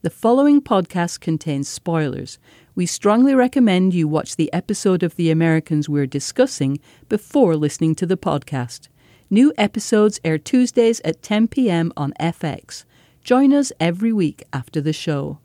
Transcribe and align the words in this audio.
The 0.00 0.10
following 0.10 0.60
podcast 0.62 1.18
contains 1.18 1.66
spoilers. 1.66 2.38
We 2.76 2.86
strongly 2.86 3.34
recommend 3.34 3.94
you 3.94 4.06
watch 4.06 4.36
the 4.36 4.52
episode 4.52 5.02
of 5.02 5.16
The 5.16 5.28
Americans 5.28 5.88
we're 5.88 6.06
discussing 6.06 6.78
before 7.08 7.56
listening 7.56 7.96
to 7.96 8.06
the 8.06 8.16
podcast. 8.16 8.86
New 9.28 9.52
episodes 9.58 10.20
air 10.24 10.38
Tuesdays 10.38 11.00
at 11.04 11.20
10 11.22 11.48
pm 11.48 11.92
on 11.96 12.12
FX. 12.20 12.84
Join 13.24 13.52
us 13.52 13.72
every 13.80 14.12
week 14.12 14.44
after 14.52 14.80
the 14.80 14.92
show. 14.92 15.40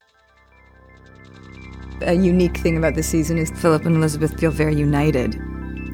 A 2.02 2.14
unique 2.14 2.58
thing 2.58 2.78
about 2.78 2.94
this 2.94 3.10
season 3.10 3.40
is 3.40 3.50
Philip 3.60 3.86
and 3.86 3.96
Elizabeth 3.96 4.40
feel 4.40 4.52
very 4.52 4.76
united 4.76 5.36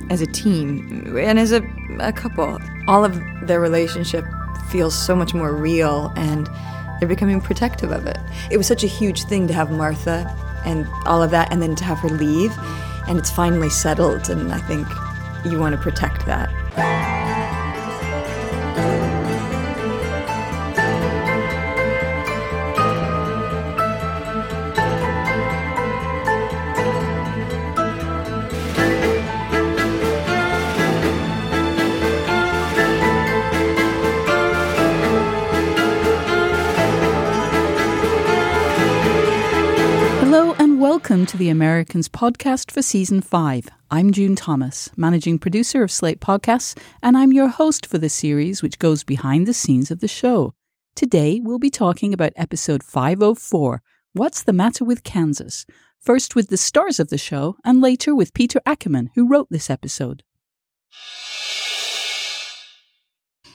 as 0.10 0.20
a 0.20 0.28
team 0.28 1.16
and 1.18 1.40
as 1.40 1.54
a, 1.54 1.62
a 2.02 2.12
couple. 2.12 2.60
All 2.90 3.06
of 3.06 3.18
their 3.48 3.62
relationship 3.62 4.26
feels 4.70 4.94
so 4.94 5.16
much 5.16 5.34
more 5.34 5.56
real 5.56 6.12
and 6.18 6.50
they're 7.00 7.08
becoming 7.08 7.42
protective 7.42 7.92
of 7.92 8.06
it. 8.06 8.18
It 8.52 8.58
was 8.58 8.68
such 8.68 8.84
a 8.84 8.88
huge 8.88 9.24
thing 9.24 9.48
to 9.48 9.54
have 9.54 9.72
Martha 9.72 10.36
and 10.66 10.88
all 11.06 11.24
of 11.24 11.32
that 11.32 11.52
and 11.52 11.62
then 11.62 11.76
to 11.76 11.84
have 11.84 12.00
her 12.00 12.10
leave 12.10 12.54
and 13.08 13.18
it's 13.18 13.32
finally 13.32 13.70
settled 13.70 14.30
and 14.30 14.52
I 14.52 14.60
think 14.60 14.88
you 15.46 15.60
want 15.60 15.76
to 15.76 15.82
protect 15.82 16.26
that. 16.26 16.50
Welcome 41.20 41.38
to 41.38 41.38
the 41.38 41.50
Americans 41.50 42.08
podcast 42.08 42.72
for 42.72 42.82
season 42.82 43.20
5. 43.20 43.68
I'm 43.92 44.14
June 44.14 44.38
Thomas, 44.38 44.90
managing 44.96 45.38
producer 45.38 45.84
of 45.84 45.92
Slate 45.92 46.22
Podcasts, 46.22 46.78
and 47.04 47.18
I'm 47.18 47.34
your 47.34 47.50
host 47.50 47.86
for 47.86 47.98
the 47.98 48.08
series 48.08 48.64
which 48.64 48.80
goes 48.80 49.04
behind 49.04 49.46
the 49.46 49.54
scenes 49.54 49.92
of 49.92 50.00
the 50.00 50.08
show. 50.08 50.54
Today 50.96 51.42
we'll 51.44 51.60
be 51.60 51.70
talking 51.70 52.14
about 52.14 52.32
episode 52.38 52.84
504 52.84 53.82
What's 54.14 54.44
the 54.44 54.54
Matter 54.54 54.86
with 54.86 55.04
Kansas? 55.04 55.66
First 56.00 56.38
with 56.38 56.48
the 56.48 56.56
stars 56.56 57.02
of 57.02 57.10
the 57.10 57.18
show, 57.18 57.58
and 57.66 57.82
later 57.82 58.16
with 58.16 58.34
Peter 58.34 58.62
Ackerman, 58.66 59.10
who 59.16 59.28
wrote 59.28 59.50
this 59.50 59.70
episode. 59.70 60.24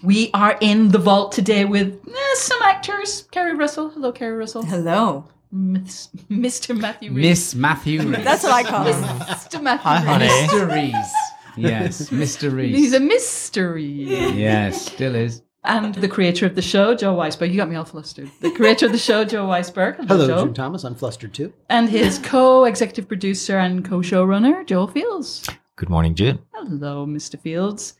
We 0.03 0.31
are 0.35 0.59
in 0.61 0.91
the 0.91 0.99
vault 0.99 1.33
today 1.33 1.65
with 1.65 1.99
eh, 2.07 2.35
some 2.35 2.61
actors. 2.61 3.27
Keri 3.31 3.55
Russell. 3.55 3.89
Hello, 3.89 4.13
Keri 4.13 4.37
Russell. 4.37 4.67
Hello. 4.67 5.29
Miss, 5.55 6.09
Mr. 6.31 6.77
Matthew 6.79 7.13
Rhys. 7.13 7.23
Miss 7.25 7.55
Matthew 7.55 8.03
Rhys. 8.03 8.25
That's 8.25 8.43
what 8.43 8.53
I 8.53 8.63
call 8.65 8.85
him. 8.85 9.03
Mr. 9.21 9.63
Matthew 9.63 9.83
Hi, 9.85 9.99
honey. 10.01 10.27
Rhys. 10.27 10.51
Mr. 10.51 10.69
Rhys. 10.71 11.13
Yes, 11.57 12.11
Mr. 12.11 12.53
Rhys. 12.55 12.77
He's 12.77 12.93
a 12.93 13.01
mystery. 13.01 13.85
yes, 13.85 14.87
still 14.87 15.15
is. 15.15 15.43
And 15.67 15.95
the 15.95 16.09
creator 16.09 16.45
of 16.45 16.57
the 16.57 16.61
show, 16.63 16.95
Joe 16.95 17.15
Weisberg. 17.15 17.51
You 17.51 17.57
got 17.57 17.71
me 17.71 17.77
all 17.77 17.85
flustered. 17.87 18.31
The 18.41 18.51
creator 18.51 18.85
of 18.87 18.93
the 18.93 18.99
show, 18.99 19.25
Joe 19.25 19.47
Weisberg. 19.47 19.97
Hello, 20.09 20.27
Joe. 20.27 20.45
June 20.45 20.53
Thomas. 20.55 20.85
I'm 20.85 20.95
flustered 20.95 21.33
too. 21.33 21.55
And 21.71 21.89
his 21.89 22.19
co-executive 22.19 23.09
producer 23.09 23.57
and 23.59 23.83
co-showrunner, 23.85 24.67
Joel 24.67 24.89
Fields. 24.89 25.49
Good 25.77 25.89
morning, 25.89 26.15
June. 26.15 26.41
Hello, 26.53 27.07
Mr. 27.07 27.41
Fields. 27.41 27.95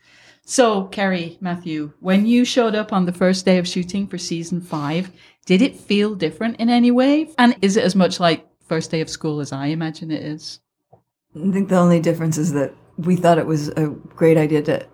So, 0.47 0.83
Keri, 0.85 1.39
Matthew, 1.41 1.93
when 2.01 2.27
you 2.27 2.45
showed 2.45 2.75
up 2.75 2.93
on 2.93 3.05
the 3.05 3.11
first 3.11 3.45
day 3.45 3.57
of 3.57 3.67
shooting 3.67 4.05
for 4.05 4.19
season 4.19 4.61
five, 4.61 5.09
did 5.45 5.61
it 5.61 5.75
feel 5.75 6.15
different 6.15 6.59
in 6.59 6.69
any 6.69 6.91
way? 6.91 7.29
And 7.37 7.55
is 7.61 7.77
it 7.77 7.83
as 7.83 7.95
much 7.95 8.19
like 8.19 8.45
first 8.67 8.91
day 8.91 9.01
of 9.01 9.09
school 9.09 9.39
as 9.39 9.51
I 9.51 9.67
imagine 9.67 10.11
it 10.11 10.23
is? 10.23 10.59
I 10.93 11.51
think 11.51 11.69
the 11.69 11.77
only 11.77 11.99
difference 11.99 12.37
is 12.37 12.53
that 12.53 12.73
we 12.97 13.15
thought 13.15 13.37
it 13.37 13.45
was 13.45 13.69
a 13.69 13.87
great 13.87 14.37
idea 14.37 14.61
to 14.63 14.87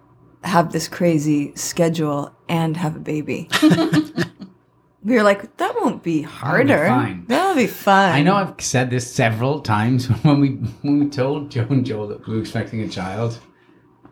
have 0.44 0.72
this 0.72 0.88
crazy 0.88 1.56
schedule 1.56 2.35
and 2.50 2.75
have 2.75 2.95
a 2.95 3.00
baby. 3.00 3.47
we 5.03 5.16
were 5.16 5.23
like, 5.23 5.56
that 5.57 5.75
won't 5.75 6.03
be 6.03 6.22
harder. 6.22 6.88
fine. 6.88 7.25
That'll 7.28 7.56
be 7.56 7.68
fun. 7.68 8.12
I 8.12 8.23
know 8.23 8.35
I've 8.35 8.59
said 8.59 8.89
this 8.89 9.09
several 9.12 9.62
times 9.62 10.07
when 10.23 10.39
we 10.39 10.50
when 10.81 11.00
we 11.00 11.09
told 11.09 11.51
Joe 11.51 11.68
and 11.69 11.85
Joel 11.85 12.07
that 12.07 12.28
we 12.28 12.35
were 12.35 12.41
expecting 12.41 12.81
a 12.81 12.89
child. 12.89 13.39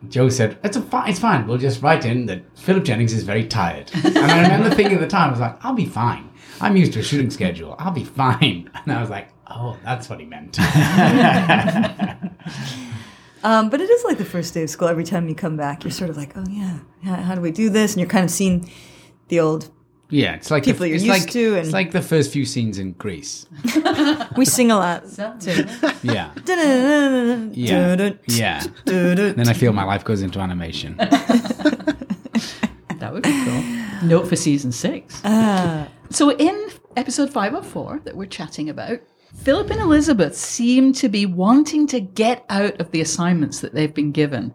Joe 0.08 0.30
said, 0.30 0.58
"It's 0.64 0.78
a 0.78 0.82
fine. 0.82 1.10
It's 1.10 1.18
fine. 1.18 1.46
We'll 1.46 1.58
just 1.58 1.82
write 1.82 2.06
in 2.06 2.24
that 2.26 2.56
Philip 2.56 2.84
Jennings 2.84 3.12
is 3.12 3.22
very 3.22 3.46
tired." 3.46 3.90
And 4.02 4.16
I 4.16 4.42
remember 4.42 4.74
thinking 4.74 4.94
at 4.94 5.00
the 5.00 5.06
time, 5.06 5.28
I 5.28 5.30
was 5.32 5.40
like, 5.40 5.62
"I'll 5.62 5.74
be 5.74 5.84
fine. 5.84 6.29
I'm 6.60 6.76
used 6.76 6.92
to 6.94 7.00
a 7.00 7.02
shooting 7.02 7.30
schedule. 7.30 7.74
I'll 7.78 7.92
be 7.92 8.04
fine." 8.04 8.70
And 8.84 8.92
I 8.92 9.00
was 9.00 9.10
like, 9.10 9.28
"Oh, 9.46 9.76
that's 9.84 10.08
what 10.08 10.20
he 10.20 10.26
meant." 10.26 10.58
Um, 13.42 13.70
but 13.70 13.80
it 13.80 13.88
is 13.88 14.04
like 14.04 14.18
the 14.18 14.24
first 14.26 14.52
day 14.52 14.64
of 14.64 14.68
school. 14.70 14.86
Every 14.88 15.02
time 15.04 15.26
you 15.26 15.34
come 15.34 15.56
back, 15.56 15.82
you're 15.82 15.90
sort 15.90 16.10
of 16.10 16.18
like, 16.18 16.36
oh 16.36 16.44
yeah, 16.50 16.80
how, 17.02 17.14
how 17.14 17.34
do 17.34 17.40
we 17.40 17.50
do 17.50 17.70
this? 17.70 17.92
And 17.94 18.00
you're 18.00 18.08
kind 18.10 18.24
of 18.26 18.30
seeing 18.30 18.70
the 19.28 19.40
old. 19.40 19.70
yeah, 20.10 20.34
it's 20.34 20.50
like 20.50 20.64
People 20.64 20.80
the, 20.80 20.88
you're 20.88 20.96
it's 20.96 21.04
used 21.06 21.22
like, 21.24 21.30
to 21.32 21.54
and- 21.56 21.64
It's 21.64 21.72
like 21.72 21.92
the 21.92 22.02
first 22.02 22.34
few 22.34 22.44
scenes 22.44 22.78
in 22.78 22.92
Grease. 22.92 23.46
We 24.36 24.44
sing 24.44 24.70
a 24.70 24.76
lot. 24.76 25.04
too. 25.40 25.64
Yeah, 26.02 26.32
yeah. 26.34 27.48
yeah, 27.54 28.12
yeah. 28.26 28.62
Then 28.84 29.48
I 29.48 29.54
feel 29.54 29.72
my 29.72 29.84
life 29.84 30.04
goes 30.04 30.20
into 30.20 30.38
animation. 30.38 30.96
That 30.98 31.94
would 33.14 33.22
be 33.22 33.32
cool. 33.44 33.62
Note 34.06 34.28
for 34.28 34.36
season 34.36 34.70
six. 34.72 35.22
So, 36.10 36.32
in 36.32 36.70
episode 36.96 37.30
504 37.30 38.00
that 38.04 38.16
we're 38.16 38.26
chatting 38.26 38.68
about, 38.68 38.98
Philip 39.36 39.70
and 39.70 39.80
Elizabeth 39.80 40.36
seem 40.36 40.92
to 40.94 41.08
be 41.08 41.24
wanting 41.24 41.86
to 41.86 42.00
get 42.00 42.44
out 42.48 42.80
of 42.80 42.90
the 42.90 43.00
assignments 43.00 43.60
that 43.60 43.74
they've 43.74 43.94
been 43.94 44.10
given 44.10 44.52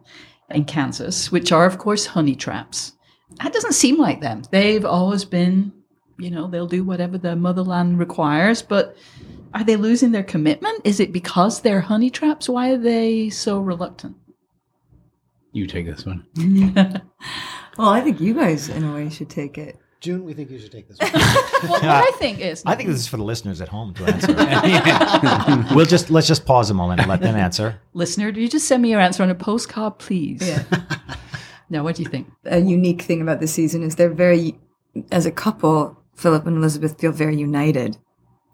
in 0.50 0.66
Kansas, 0.66 1.32
which 1.32 1.54
are, 1.54 1.66
of 1.66 1.78
course, 1.78 2.06
honey 2.06 2.36
traps. 2.36 2.94
That 3.42 3.54
doesn't 3.54 3.74
seem 3.74 3.98
like 3.98 4.20
them. 4.20 4.44
They've 4.52 4.86
always 4.86 5.24
been, 5.24 5.72
you 6.20 6.30
know, 6.30 6.48
they'll 6.48 6.68
do 6.68 6.84
whatever 6.84 7.18
the 7.18 7.38
motherland 7.38 8.00
requires, 8.00 8.62
but 8.62 8.98
are 9.54 9.64
they 9.64 9.78
losing 9.78 10.12
their 10.12 10.24
commitment? 10.24 10.82
Is 10.84 11.00
it 11.00 11.14
because 11.14 11.62
they're 11.62 11.82
honey 11.82 12.10
traps? 12.10 12.50
Why 12.50 12.72
are 12.72 12.78
they 12.78 13.30
so 13.30 13.60
reluctant? 13.60 14.18
You 15.54 15.68
take 15.68 15.86
this 15.86 16.06
one. 16.06 16.28
Well, 17.78 17.90
I 17.90 18.00
think 18.00 18.22
you 18.22 18.34
guys, 18.34 18.70
in 18.70 18.86
a 18.86 18.94
way, 18.94 19.10
should 19.10 19.30
take 19.30 19.58
it. 19.58 19.78
June, 20.06 20.24
we 20.24 20.36
think 20.36 20.52
you 20.52 20.60
should 20.60 20.72
take 20.72 20.88
this 20.88 21.00
one. 21.00 21.12
Well, 21.64 21.72
what 21.72 21.84
I 21.84 22.12
think 22.20 22.40
is, 22.40 22.62
I 22.64 22.76
think 22.76 22.90
this 22.90 23.00
is 23.00 23.08
for 23.08 23.18
the 23.18 23.24
listeners 23.24 23.60
at 23.60 23.70
home 23.70 23.92
to 23.96 24.04
answer. 24.06 25.74
we'll 25.76 25.88
just 25.88 26.12
let's 26.12 26.28
just 26.28 26.46
pause 26.46 26.70
a 26.70 26.76
moment 26.76 27.00
and 27.00 27.10
let 27.10 27.22
them 27.22 27.36
answer. 27.36 27.82
listener, 27.96 28.32
do 28.32 28.40
you 28.40 28.48
just 28.48 28.68
send 28.68 28.84
me 28.84 28.92
your 28.92 29.00
answer 29.00 29.24
on 29.24 29.32
a 29.32 29.36
postcard, 29.36 29.98
please? 29.98 30.48
Yeah. 30.48 30.64
now, 31.72 31.84
what 31.84 31.96
do 31.96 32.04
you 32.04 32.10
think? 32.10 32.32
A 32.46 32.60
unique 32.60 33.02
thing 33.02 33.20
about 33.20 33.40
this 33.40 33.52
season 33.52 33.82
is 33.82 33.96
they're 33.96 34.14
very, 34.14 34.60
as 35.12 35.26
a 35.26 35.32
couple, 35.32 36.00
Philip 36.16 36.46
and 36.46 36.58
Elizabeth 36.58 37.00
feel 37.02 37.12
very 37.12 37.36
united 37.36 37.98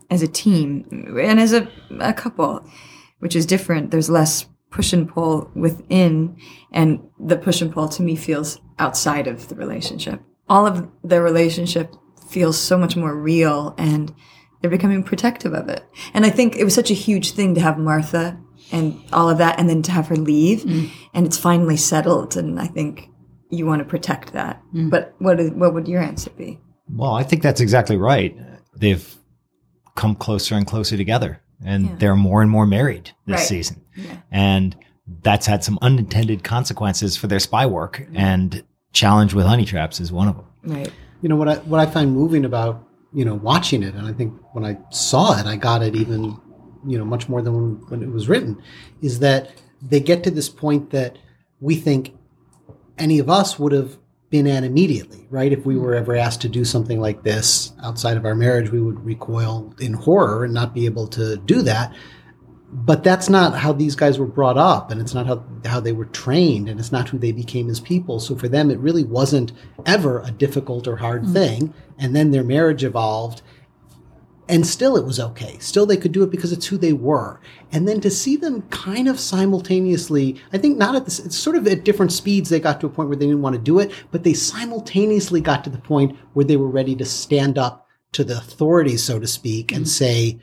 as 0.09 0.21
a 0.21 0.29
team 0.29 0.85
and 1.21 1.37
as 1.37 1.51
a, 1.51 1.69
a 1.99 2.13
couple, 2.13 2.65
which 3.19 3.35
is 3.35 3.45
different. 3.45 3.91
There's 3.91 4.09
less 4.09 4.45
push 4.69 4.93
and 4.93 5.09
pull 5.09 5.51
within, 5.53 6.37
and 6.71 7.05
the 7.19 7.35
push 7.35 7.61
and 7.61 7.73
pull 7.73 7.89
to 7.89 8.01
me 8.01 8.15
feels 8.15 8.57
outside 8.79 9.27
of 9.27 9.49
the 9.49 9.55
relationship. 9.55 10.21
All 10.51 10.67
of 10.67 10.89
their 11.03 11.23
relationship 11.23 11.95
feels 12.29 12.57
so 12.57 12.77
much 12.77 12.95
more 12.97 13.15
real, 13.15 13.73
and 13.77 14.13
they're 14.59 14.69
becoming 14.69 15.01
protective 15.03 15.53
of 15.53 15.69
it. 15.69 15.83
And 16.13 16.25
I 16.25 16.29
think 16.29 16.55
it 16.55 16.65
was 16.65 16.75
such 16.75 16.91
a 16.91 16.93
huge 16.93 17.31
thing 17.31 17.55
to 17.55 17.61
have 17.61 17.77
Martha 17.77 18.37
and 18.71 19.01
all 19.11 19.29
of 19.29 19.37
that, 19.37 19.59
and 19.59 19.69
then 19.69 19.81
to 19.83 19.91
have 19.91 20.07
her 20.07 20.15
leave, 20.15 20.61
mm. 20.63 20.89
and 21.13 21.25
it's 21.25 21.37
finally 21.37 21.77
settled. 21.77 22.35
And 22.35 22.59
I 22.59 22.67
think 22.67 23.07
you 23.49 23.65
want 23.65 23.79
to 23.79 23.85
protect 23.85 24.33
that. 24.33 24.61
Mm. 24.73 24.89
But 24.89 25.15
what 25.19 25.39
is, 25.39 25.51
what 25.51 25.73
would 25.73 25.87
your 25.87 26.01
answer 26.01 26.29
be? 26.31 26.59
Well, 26.89 27.13
I 27.13 27.23
think 27.23 27.41
that's 27.43 27.61
exactly 27.61 27.97
right. 27.97 28.37
They've 28.75 29.17
come 29.95 30.15
closer 30.15 30.55
and 30.55 30.67
closer 30.67 30.97
together, 30.97 31.41
and 31.65 31.85
Yeah. 31.85 31.95
they're 31.97 32.15
more 32.15 32.41
and 32.41 32.51
more 32.51 32.65
married 32.65 33.11
this 33.25 33.37
Right. 33.37 33.47
season, 33.47 33.81
and 34.31 34.75
that's 35.23 35.47
had 35.47 35.63
some 35.63 35.79
unintended 35.81 36.43
consequences 36.43 37.17
for 37.17 37.27
their 37.27 37.39
spy 37.39 37.65
work. 37.65 38.05
Mm. 38.11 38.17
And 38.17 38.63
challenge 38.93 39.33
with 39.33 39.45
honey 39.45 39.65
traps 39.65 39.99
is 39.99 40.11
one 40.11 40.27
of 40.27 40.35
them. 40.35 40.45
Right. 40.63 40.91
you 41.21 41.29
know 41.29 41.35
what 41.35 41.49
I 41.49 41.55
what 41.55 41.79
I 41.79 41.85
find 41.85 42.13
moving 42.13 42.45
about 42.45 42.87
you 43.13 43.25
know 43.25 43.35
watching 43.35 43.83
it, 43.83 43.95
and 43.95 44.07
I 44.07 44.13
think 44.13 44.33
when 44.53 44.65
I 44.65 44.77
saw 44.89 45.37
it, 45.39 45.45
I 45.45 45.55
got 45.55 45.81
it 45.81 45.95
even 45.95 46.39
you 46.85 46.97
know 46.97 47.05
much 47.05 47.29
more 47.29 47.41
than 47.41 47.53
when, 47.53 47.89
when 47.89 48.03
it 48.03 48.11
was 48.11 48.27
written, 48.27 48.61
is 49.01 49.19
that 49.19 49.51
they 49.81 49.99
get 49.99 50.23
to 50.23 50.31
this 50.31 50.49
point 50.49 50.91
that 50.91 51.17
we 51.59 51.75
think 51.75 52.13
any 52.97 53.19
of 53.19 53.29
us 53.29 53.57
would 53.57 53.71
have 53.71 53.97
been 54.29 54.47
at 54.47 54.63
immediately, 54.63 55.27
right? 55.29 55.51
If 55.51 55.65
we 55.65 55.77
were 55.77 55.93
ever 55.93 56.15
asked 56.15 56.41
to 56.41 56.49
do 56.49 56.63
something 56.63 56.99
like 57.01 57.23
this 57.23 57.73
outside 57.83 58.15
of 58.17 58.25
our 58.25 58.35
marriage, 58.35 58.71
we 58.71 58.81
would 58.81 59.03
recoil 59.05 59.75
in 59.79 59.93
horror 59.93 60.45
and 60.45 60.53
not 60.53 60.73
be 60.73 60.85
able 60.85 61.07
to 61.09 61.37
do 61.37 61.61
that. 61.63 61.93
But 62.73 63.03
that's 63.03 63.29
not 63.29 63.57
how 63.57 63.73
these 63.73 63.97
guys 63.97 64.17
were 64.17 64.25
brought 64.25 64.57
up, 64.57 64.91
and 64.91 65.01
it's 65.01 65.13
not 65.13 65.27
how, 65.27 65.43
how 65.65 65.81
they 65.81 65.91
were 65.91 66.05
trained, 66.05 66.69
and 66.69 66.79
it's 66.79 66.91
not 66.91 67.09
who 67.09 67.17
they 67.17 67.33
became 67.33 67.69
as 67.69 67.81
people. 67.81 68.19
So 68.21 68.33
for 68.35 68.47
them, 68.47 68.71
it 68.71 68.79
really 68.79 69.03
wasn't 69.03 69.51
ever 69.85 70.21
a 70.21 70.31
difficult 70.31 70.87
or 70.87 70.95
hard 70.95 71.23
mm-hmm. 71.23 71.33
thing. 71.33 71.73
And 71.99 72.15
then 72.15 72.31
their 72.31 72.45
marriage 72.45 72.85
evolved, 72.85 73.41
and 74.47 74.65
still 74.65 74.95
it 74.95 75.05
was 75.05 75.19
okay. 75.19 75.57
Still 75.59 75.85
they 75.85 75.97
could 75.97 76.13
do 76.13 76.23
it 76.23 76.31
because 76.31 76.53
it's 76.53 76.65
who 76.67 76.77
they 76.77 76.93
were. 76.93 77.41
And 77.73 77.87
then 77.87 77.99
to 78.01 78.09
see 78.09 78.37
them 78.37 78.61
kind 78.63 79.09
of 79.09 79.19
simultaneously, 79.19 80.41
I 80.53 80.57
think 80.57 80.77
not 80.77 80.95
at 80.95 81.03
this, 81.03 81.19
it's 81.19 81.37
sort 81.37 81.57
of 81.57 81.67
at 81.67 81.83
different 81.83 82.13
speeds 82.13 82.49
they 82.49 82.59
got 82.61 82.79
to 82.81 82.87
a 82.87 82.89
point 82.89 83.09
where 83.09 83.17
they 83.17 83.25
didn't 83.25 83.41
want 83.41 83.55
to 83.55 83.61
do 83.61 83.79
it, 83.79 83.91
but 84.11 84.23
they 84.23 84.33
simultaneously 84.33 85.41
got 85.41 85.65
to 85.65 85.69
the 85.69 85.77
point 85.77 86.17
where 86.33 86.45
they 86.45 86.57
were 86.57 86.69
ready 86.69 86.95
to 86.95 87.05
stand 87.05 87.57
up 87.57 87.87
to 88.13 88.23
the 88.23 88.37
authorities, 88.37 89.03
so 89.03 89.19
to 89.19 89.27
speak, 89.27 89.71
and 89.71 89.81
mm-hmm. 89.81 89.89
say, 89.89 90.39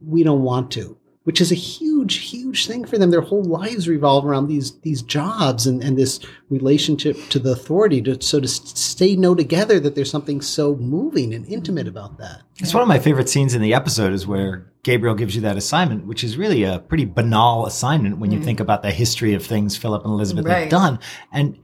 we 0.00 0.22
don't 0.22 0.42
want 0.42 0.70
to 0.72 0.96
which 1.24 1.40
is 1.40 1.52
a 1.52 1.56
huge, 1.56 2.16
huge 2.30 2.66
thing 2.66 2.84
for 2.84 2.98
them. 2.98 3.10
Their 3.10 3.20
whole 3.20 3.44
lives 3.44 3.88
revolve 3.88 4.24
around 4.26 4.48
these 4.48 4.78
these 4.80 5.02
jobs 5.02 5.66
and, 5.66 5.82
and 5.82 5.96
this 5.96 6.20
relationship 6.50 7.16
to 7.30 7.38
the 7.38 7.52
authority. 7.52 8.02
To, 8.02 8.20
so 8.20 8.40
to 8.40 8.48
stay 8.48 9.16
no 9.16 9.34
together, 9.34 9.78
that 9.80 9.94
there's 9.94 10.10
something 10.10 10.40
so 10.40 10.76
moving 10.76 11.32
and 11.34 11.46
intimate 11.46 11.86
mm-hmm. 11.86 11.96
about 11.96 12.18
that. 12.18 12.42
It's 12.58 12.74
one 12.74 12.82
of 12.82 12.88
my 12.88 12.98
favorite 12.98 13.28
scenes 13.28 13.54
in 13.54 13.62
the 13.62 13.74
episode 13.74 14.12
is 14.12 14.26
where 14.26 14.72
Gabriel 14.82 15.14
gives 15.14 15.34
you 15.34 15.42
that 15.42 15.56
assignment, 15.56 16.06
which 16.06 16.24
is 16.24 16.36
really 16.36 16.64
a 16.64 16.80
pretty 16.80 17.04
banal 17.04 17.66
assignment 17.66 18.18
when 18.18 18.30
you 18.30 18.38
mm-hmm. 18.38 18.46
think 18.46 18.60
about 18.60 18.82
the 18.82 18.90
history 18.90 19.34
of 19.34 19.44
things 19.44 19.76
Philip 19.76 20.04
and 20.04 20.12
Elizabeth 20.12 20.46
have 20.46 20.68
done. 20.68 20.98
And 21.30 21.58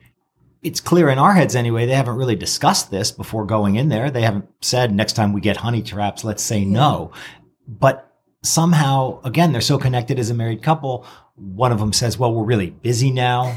it's 0.62 0.80
clear 0.80 1.08
in 1.08 1.18
our 1.18 1.34
heads 1.34 1.56
anyway, 1.56 1.86
they 1.86 1.94
haven't 1.94 2.16
really 2.16 2.36
discussed 2.36 2.90
this 2.90 3.10
before 3.10 3.44
going 3.44 3.76
in 3.76 3.88
there. 3.88 4.10
They 4.10 4.22
haven't 4.22 4.48
said 4.60 4.94
next 4.94 5.14
time 5.14 5.32
we 5.32 5.40
get 5.40 5.56
honey 5.56 5.82
traps, 5.82 6.24
let's 6.24 6.42
say 6.42 6.64
no. 6.64 7.12
But 7.66 8.07
somehow, 8.42 9.20
again, 9.24 9.52
they're 9.52 9.60
so 9.60 9.78
connected 9.78 10.18
as 10.18 10.30
a 10.30 10.34
married 10.34 10.62
couple. 10.62 11.04
One 11.34 11.72
of 11.72 11.78
them 11.78 11.92
says, 11.92 12.18
well, 12.18 12.32
we're 12.34 12.44
really 12.44 12.70
busy 12.70 13.10
now. 13.10 13.56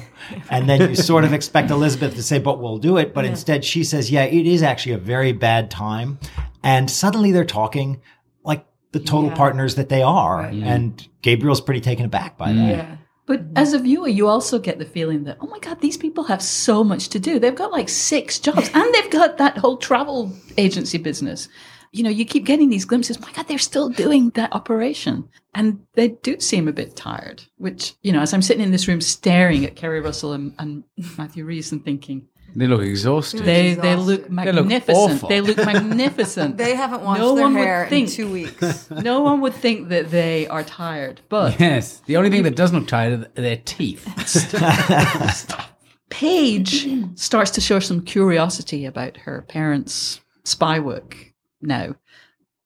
And 0.50 0.70
then 0.70 0.90
you 0.90 0.96
sort 0.96 1.24
of 1.24 1.34
expect 1.34 1.72
Elizabeth 1.72 2.16
to 2.16 2.24
say, 2.24 2.40
but 2.40 2.60
we'll 2.60 2.78
do 2.78 2.98
it. 2.98 3.14
But 3.14 3.26
instead 3.26 3.66
she 3.66 3.84
says, 3.84 4.12
yeah, 4.12 4.24
it 4.24 4.46
is 4.46 4.64
actually 4.64 4.94
a 4.94 4.98
very 5.00 5.34
bad 5.34 5.72
time. 5.72 6.20
And 6.64 6.90
suddenly 6.90 7.32
they're 7.32 7.46
talking 7.46 8.02
like 8.44 8.66
the 8.92 9.00
total 9.00 9.30
Yeah. 9.30 9.36
partners 9.36 9.76
that 9.76 9.90
they 9.90 10.04
are. 10.04 10.42
And 10.42 11.08
Gabriel's 11.22 11.62
pretty 11.62 11.82
taken 11.82 12.06
aback 12.06 12.38
by 12.38 12.54
that. 12.54 12.56
Mm. 12.56 12.70
Yeah. 12.70 12.98
But 13.28 13.44
as 13.56 13.74
a 13.74 13.80
viewer, 13.80 14.10
you 14.10 14.28
also 14.28 14.60
get 14.60 14.78
the 14.78 14.86
feeling 14.86 15.24
that, 15.24 15.38
oh 15.42 15.48
my 15.48 15.60
God, 15.60 15.80
these 15.80 15.96
people 15.96 16.26
have 16.26 16.42
so 16.42 16.84
much 16.84 17.10
to 17.10 17.20
do. 17.20 17.40
They've 17.40 17.56
got 17.56 17.72
like 17.72 17.88
six 17.88 18.40
jobs 18.40 18.70
and 18.74 18.94
they've 18.94 19.12
got 19.12 19.38
that 19.38 19.58
whole 19.58 19.78
travel 19.78 20.34
agency 20.58 20.98
business. 20.98 21.48
You 21.94 22.04
know, 22.04 22.10
you 22.10 22.24
keep 22.26 22.46
getting 22.46 22.70
these 22.70 22.86
glimpses. 22.86 23.20
My 23.20 23.32
God, 23.34 23.48
they're 23.50 23.58
still 23.58 23.90
doing 23.90 24.30
that 24.32 24.54
operation. 24.54 25.28
And 25.54 25.82
they 25.96 26.10
do 26.10 26.40
seem 26.40 26.70
a 26.70 26.74
bit 26.74 26.96
tired, 26.96 27.44
which, 27.58 27.96
you 28.02 28.14
know, 28.14 28.22
as 28.22 28.34
I'm 28.34 28.42
sitting 28.42 28.64
in 28.64 28.72
this 28.72 28.88
room 28.88 29.02
staring 29.02 29.66
at 29.66 29.76
Keri 29.76 30.00
Russell 30.00 30.32
and, 30.32 30.54
and 30.58 30.86
Matthew 31.18 31.44
Rhys 31.44 31.74
and 31.74 31.84
thinking, 31.84 32.28
They 32.56 32.68
look 32.68 32.82
exhausted. 32.82 33.42
they, 33.44 33.74
they 33.74 33.98
look 33.98 34.22
Exhausted. 34.28 34.56
look 34.56 34.62
magnificent. 34.66 34.98
awful. 34.98 35.28
They 35.28 35.42
look 35.42 35.58
magnificent. 35.66 36.56
They 36.58 36.76
haven't 36.76 37.02
washed 37.02 37.20
No 37.20 37.36
their 37.36 37.44
one 37.44 37.56
would 37.56 37.62
hair 37.66 37.84
in 37.84 37.90
think. 37.90 38.10
two 38.12 38.32
weeks. 38.32 38.90
no 38.92 39.20
one 39.20 39.42
would 39.42 39.54
think 39.54 39.90
that 39.90 40.12
they 40.12 40.48
are 40.48 40.64
tired, 40.64 41.20
but 41.28 41.60
yes. 41.60 41.98
The 42.06 42.16
only 42.16 42.30
thing 42.30 42.44
that 42.44 42.56
doesn't 42.56 42.80
look 42.80 42.88
tired 42.88 43.26
are 43.38 43.42
their 43.42 43.58
teeth. 43.58 44.08
Paige 46.10 46.88
starts 47.16 47.52
to 47.52 47.62
show 47.62 47.80
some 47.80 48.02
curiosity 48.02 48.86
about 48.86 49.18
her 49.18 49.44
parents' 49.48 50.20
spy 50.44 50.80
work 50.80 51.31
now. 51.62 51.96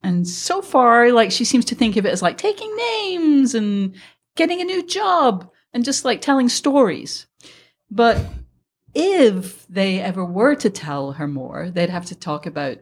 And 0.03 0.27
so 0.27 0.61
far, 0.61 1.11
like 1.11 1.31
she 1.31 1.45
seems 1.45 1.65
to 1.65 1.75
think 1.75 1.97
of 1.97 2.05
it 2.05 2.11
as 2.11 2.21
like 2.21 2.37
taking 2.37 2.75
names 2.75 3.55
and 3.55 3.95
getting 4.35 4.61
a 4.61 4.65
new 4.65 4.85
job 4.85 5.49
and 5.73 5.83
just 5.83 6.05
like 6.05 6.21
telling 6.21 6.49
stories. 6.49 7.27
But 7.89 8.19
if 8.93 9.67
they 9.67 9.99
ever 9.99 10.23
were 10.23 10.55
to 10.55 10.69
tell 10.69 11.13
her 11.13 11.27
more, 11.27 11.69
they'd 11.69 11.89
have 11.89 12.05
to 12.05 12.15
talk 12.15 12.45
about, 12.45 12.77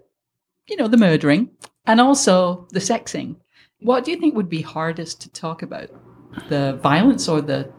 you 0.68 0.76
know, 0.76 0.88
the 0.88 0.98
murdering 0.98 1.50
and 1.86 2.02
also 2.02 2.68
the 2.72 2.80
sexing. 2.80 3.38
What 3.80 4.06
do 4.06 4.12
you 4.12 4.18
think 4.18 4.36
would 4.36 4.50
be 4.50 4.62
hardest 4.62 5.22
to 5.22 5.32
talk 5.32 5.62
about? 5.62 5.90
The 6.50 6.80
violence 6.82 7.28
or 7.28 7.42
the 7.42 7.72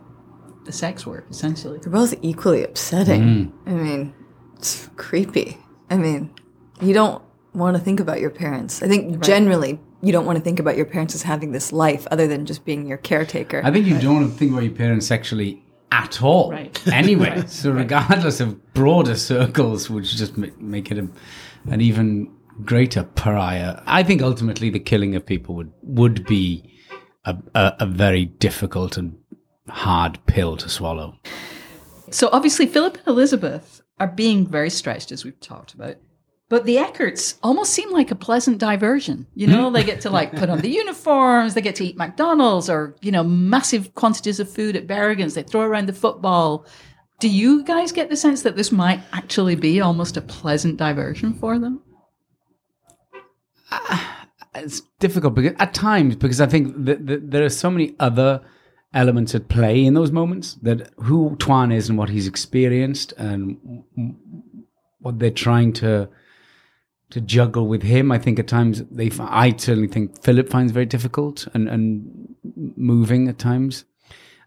the 0.65 0.73
sex 0.73 1.07
work, 1.07 1.27
essentially? 1.31 1.79
They're 1.79 1.93
both 1.93 2.15
equally 2.23 2.65
upsetting. 2.65 3.23
Mm. 3.23 3.53
I 3.67 3.71
mean, 3.71 4.15
it's 4.57 4.89
creepy. 4.97 5.59
I 5.91 5.97
mean, 5.97 6.31
you 6.81 6.95
don't 6.95 7.23
want 7.55 7.77
to 7.77 7.83
think 7.83 8.01
about 8.01 8.21
your 8.21 8.31
parents. 8.31 8.83
I 8.83 8.89
think 8.89 9.23
generally 9.23 9.79
you 10.03 10.13
don't 10.13 10.27
want 10.27 10.39
to 10.39 10.45
think 10.45 10.59
about 10.59 10.77
your 10.77 10.87
parents 10.87 11.15
as 11.15 11.23
having 11.23 11.53
this 11.53 11.73
life 11.73 12.07
other 12.11 12.27
than 12.27 12.47
just 12.47 12.65
being 12.65 12.87
your 12.87 12.99
caretaker. 12.99 13.63
I 13.65 13.71
think 13.71 13.87
you 13.87 13.99
don't 13.99 14.17
want 14.17 14.33
to 14.33 14.39
think 14.39 14.53
about 14.53 14.65
your 14.65 14.73
parents 14.73 15.11
actually 15.11 15.65
at 15.91 16.23
all. 16.23 16.51
Right. 16.51 16.81
Anyway, 16.93 17.45
so 17.47 17.71
regardless 17.71 18.41
of 18.41 18.75
broader 18.75 19.17
circles, 19.17 19.89
which 19.89 20.17
just 20.17 20.37
make 20.37 20.91
it 20.91 20.99
a, 20.99 21.09
an 21.71 21.81
even 21.81 22.33
greater 22.65 23.05
pariah, 23.05 23.81
I 23.87 24.03
think 24.03 24.23
ultimately 24.23 24.71
the 24.71 24.81
killing 24.81 25.15
of 25.15 25.25
people 25.25 25.55
would 25.55 25.73
would 25.83 26.27
be 26.27 26.71
a, 27.25 27.37
a, 27.55 27.73
a 27.81 27.87
very 27.87 28.27
difficult 28.27 28.97
and 28.97 29.17
hard 29.69 30.19
pill 30.27 30.57
to 30.59 30.69
swallow. 30.69 31.19
So 32.11 32.29
obviously, 32.33 32.67
Philip 32.67 32.99
and 32.99 33.09
Elizabeth 33.09 33.83
are 33.99 34.09
being 34.09 34.47
very 34.47 34.71
stretched, 34.71 35.11
as 35.13 35.25
we've 35.25 35.41
talked 35.41 35.75
about. 35.75 35.97
But 36.55 36.67
the 36.67 36.77
Eckerts 36.77 37.37
almost 37.43 37.73
seem 37.73 37.91
like 37.91 38.13
a 38.13 38.15
pleasant 38.15 38.59
diversion. 38.59 39.27
You 39.35 39.49
know, 39.49 39.71
they 39.71 39.83
get 39.83 40.03
to 40.03 40.11
like 40.11 40.37
put 40.37 40.49
on 40.49 40.61
the 40.61 40.69
uniforms, 40.83 41.55
they 41.55 41.61
get 41.61 41.75
to 41.75 41.85
eat 41.85 41.97
McDonald's 41.97 42.71
or, 42.71 42.95
you 43.03 43.11
know, 43.11 43.25
massive 43.25 43.93
quantities 43.97 44.39
of 44.39 44.49
food 44.49 44.77
at 44.77 44.87
Berrigan's, 44.87 45.35
they 45.35 45.43
throw 45.43 45.63
around 45.63 45.87
the 45.87 45.93
football. 45.93 46.65
Do 47.19 47.29
you 47.29 47.65
guys 47.65 47.91
get 47.91 48.09
the 48.09 48.17
sense 48.17 48.43
that 48.43 48.55
this 48.55 48.71
might 48.71 49.01
actually 49.13 49.57
be 49.57 49.81
almost 49.81 50.17
a 50.17 50.21
pleasant 50.21 50.77
diversion 50.77 51.35
for 51.35 51.59
them? 51.59 51.83
Uh, 53.73 54.05
it's 54.55 54.83
difficult 55.01 55.35
because 55.35 55.57
at 55.59 55.75
times 55.75 56.15
because 56.15 56.41
I 56.41 56.47
think 56.47 56.85
that, 56.85 57.05
that 57.09 57.33
there 57.33 57.45
are 57.45 57.49
so 57.49 57.69
many 57.69 57.97
other 57.99 58.41
elements 58.93 59.35
at 59.35 59.49
play 59.49 59.85
in 59.85 59.95
those 59.95 60.13
moments 60.13 60.55
that 60.63 60.93
who 60.99 61.35
Tuan 61.41 61.73
is 61.73 61.89
and 61.89 61.99
what 61.99 62.11
he's 62.11 62.29
experienced 62.29 63.13
and 63.19 63.83
what 65.01 65.19
they're 65.19 65.33
trying 65.33 65.73
to 65.73 66.09
to 67.11 67.21
juggle 67.21 67.67
with 67.67 67.83
him. 67.83 68.11
I 68.11 68.19
think 68.19 68.39
at 68.39 68.49
times 68.49 68.83
they, 68.91 69.11
I 69.21 69.51
certainly 69.57 69.89
think 69.89 70.23
Philip 70.23 70.49
finds 70.49 70.73
very 70.73 70.87
difficult 70.87 71.47
and 71.55 71.69
and 71.69 72.35
moving 72.77 73.29
at 73.29 73.39
times. 73.39 73.85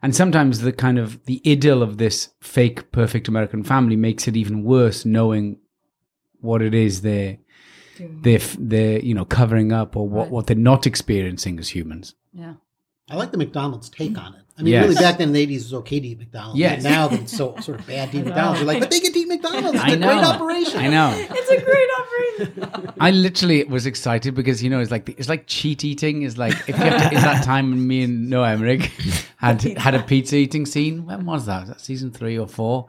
And 0.02 0.16
sometimes 0.16 0.62
the 0.62 0.72
kind 0.72 1.00
of 1.00 1.24
the 1.26 1.42
idyll 1.46 1.82
of 1.82 1.98
this 1.98 2.30
fake 2.40 2.92
perfect 2.92 3.28
American 3.28 3.64
family 3.64 3.96
makes 3.96 4.28
it 4.28 4.38
even 4.38 4.64
worse 4.64 5.06
knowing 5.06 5.58
what 6.40 6.62
it 6.62 6.76
is 6.76 7.02
they're 7.02 7.38
they're 8.00 8.40
they're 8.60 9.00
you 9.00 9.16
know 9.16 9.26
covering 9.26 9.72
up 9.72 9.96
or 9.96 10.08
what, 10.08 10.30
what 10.30 10.48
they're 10.48 10.56
not 10.56 10.86
experiencing 10.86 11.60
as 11.60 11.70
humans. 11.70 12.16
Yeah. 12.32 12.54
I 13.10 13.16
like 13.16 13.32
the 13.32 13.38
McDonald's 13.38 13.90
take 13.90 14.12
mm. 14.14 14.22
on 14.24 14.36
it. 14.36 14.42
I 14.58 14.64
mean, 14.64 14.74
Yes. 14.74 14.84
really, 14.84 14.96
back 14.96 15.18
then 15.18 15.30
in 15.30 15.34
the 15.34 15.48
80s, 15.48 15.52
it 15.52 15.56
was 15.56 15.74
okay 15.76 16.00
to 16.00 16.08
eat 16.08 16.18
McDonald's. 16.18 16.60
Yes. 16.60 16.84
But 16.84 16.90
now 16.90 17.08
that 17.08 17.22
it's 17.22 17.38
so 17.38 17.56
sort 17.62 17.80
of 17.80 17.88
bad 17.88 18.12
to 18.12 18.18
eat 18.18 18.26
McDonald's, 18.26 18.60
you're 18.60 18.68
like, 18.68 18.80
but 18.80 18.92
they 18.92 19.00
get 19.00 19.14
to 19.14 19.20
eat 19.20 19.28
McDonald's. 19.28 19.76
It's 19.76 19.84
I 19.84 19.92
a 19.92 19.96
know. 19.98 20.08
great 20.08 20.26
operation. 20.26 20.80
I 20.80 20.88
know. 20.90 21.14
it's 21.32 21.50
a 21.50 21.64
great 21.64 21.90
operation. 22.00 22.07
I 23.00 23.12
literally 23.12 23.64
was 23.64 23.86
excited 23.86 24.36
because 24.36 24.64
you 24.64 24.70
know 24.70 24.80
it's 24.80 24.92
like 24.92 25.10
it's 25.10 25.30
like 25.30 25.48
cheat 25.48 25.84
eating 25.84 26.22
is 26.24 26.38
like 26.38 26.54
if 26.68 26.70
you 26.70 26.76
have 26.76 27.10
to, 27.10 27.16
is 27.16 27.24
that 27.24 27.44
time 27.44 27.70
when 27.70 27.88
me 27.88 28.04
and 28.04 28.30
Noah 28.30 28.52
Emmerich 28.52 28.92
had 29.38 29.62
had 29.62 29.96
a 29.96 30.04
pizza 30.04 30.36
eating 30.36 30.66
scene. 30.66 31.06
When 31.06 31.26
was 31.26 31.46
that? 31.46 31.62
Was 31.62 31.70
that 31.70 31.82
season 31.82 32.12
three 32.12 32.38
or 32.38 32.48
four? 32.48 32.88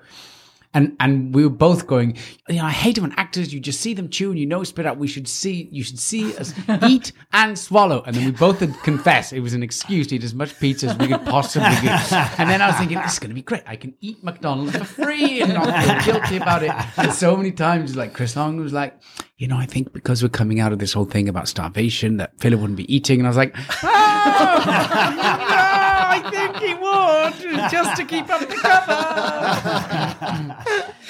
And 0.74 0.96
and 1.00 1.34
we 1.34 1.44
were 1.44 1.50
both 1.50 1.86
going. 1.86 2.16
You 2.48 2.56
know, 2.56 2.66
I 2.66 2.70
hate 2.70 2.98
it 2.98 3.00
when 3.00 3.12
actors 3.12 3.54
you 3.54 3.60
just 3.60 3.80
see 3.80 3.94
them 3.94 4.08
chew 4.10 4.30
and 4.30 4.38
you 4.38 4.46
know 4.46 4.62
spit 4.64 4.86
out. 4.86 4.98
We 4.98 5.06
should 5.06 5.26
see 5.26 5.68
you 5.72 5.82
should 5.82 5.98
see 5.98 6.36
us 6.36 6.52
eat 6.82 7.12
and 7.32 7.58
swallow. 7.58 8.02
And 8.06 8.14
then 8.14 8.26
we 8.26 8.32
both 8.32 8.60
had 8.60 8.74
confessed 8.82 9.32
it 9.32 9.40
was 9.40 9.54
an 9.54 9.62
excuse 9.62 10.08
to 10.08 10.16
eat 10.16 10.24
as 10.24 10.34
much 10.34 10.58
pizza 10.60 10.88
as 10.88 10.98
we 10.98 11.08
could 11.08 11.24
possibly 11.24 11.68
get. 11.82 12.12
And 12.38 12.50
then 12.50 12.60
I 12.60 12.68
was 12.68 12.76
thinking 12.76 12.98
this 12.98 13.14
is 13.14 13.18
going 13.18 13.30
to 13.30 13.34
be 13.34 13.42
great. 13.42 13.62
I 13.66 13.76
can 13.76 13.94
eat 14.00 14.22
McDonald's 14.22 14.76
for 14.76 14.84
free 14.84 15.40
and 15.40 15.54
not 15.54 16.04
feel 16.04 16.14
guilty 16.14 16.36
about 16.36 16.62
it. 16.62 16.72
And 16.98 17.12
so 17.12 17.36
many 17.36 17.52
times, 17.52 17.96
like 17.96 18.12
Chris 18.12 18.36
Long 18.36 18.58
was 18.58 18.72
like, 18.72 18.94
you 19.38 19.48
know, 19.48 19.56
I 19.56 19.66
think 19.66 19.92
because 19.92 20.22
we're 20.22 20.28
coming 20.28 20.60
out 20.60 20.72
of 20.72 20.78
this 20.78 20.92
whole 20.92 21.04
thing 21.04 21.28
about 21.28 21.48
starvation 21.48 22.18
that 22.18 22.38
Philip 22.40 22.60
wouldn't 22.60 22.76
be 22.76 22.92
eating. 22.94 23.20
And 23.20 23.26
I 23.26 23.30
was 23.30 23.36
like, 23.36 23.54
oh, 23.82 24.62
no, 24.66 25.87
I 26.08 26.30
think 26.30 26.56
he 26.56 26.74
would 26.74 27.70
just 27.70 27.96
to 27.96 28.04
keep 28.04 28.28
up 28.28 28.40
the 28.40 28.46
cover. 28.56 28.98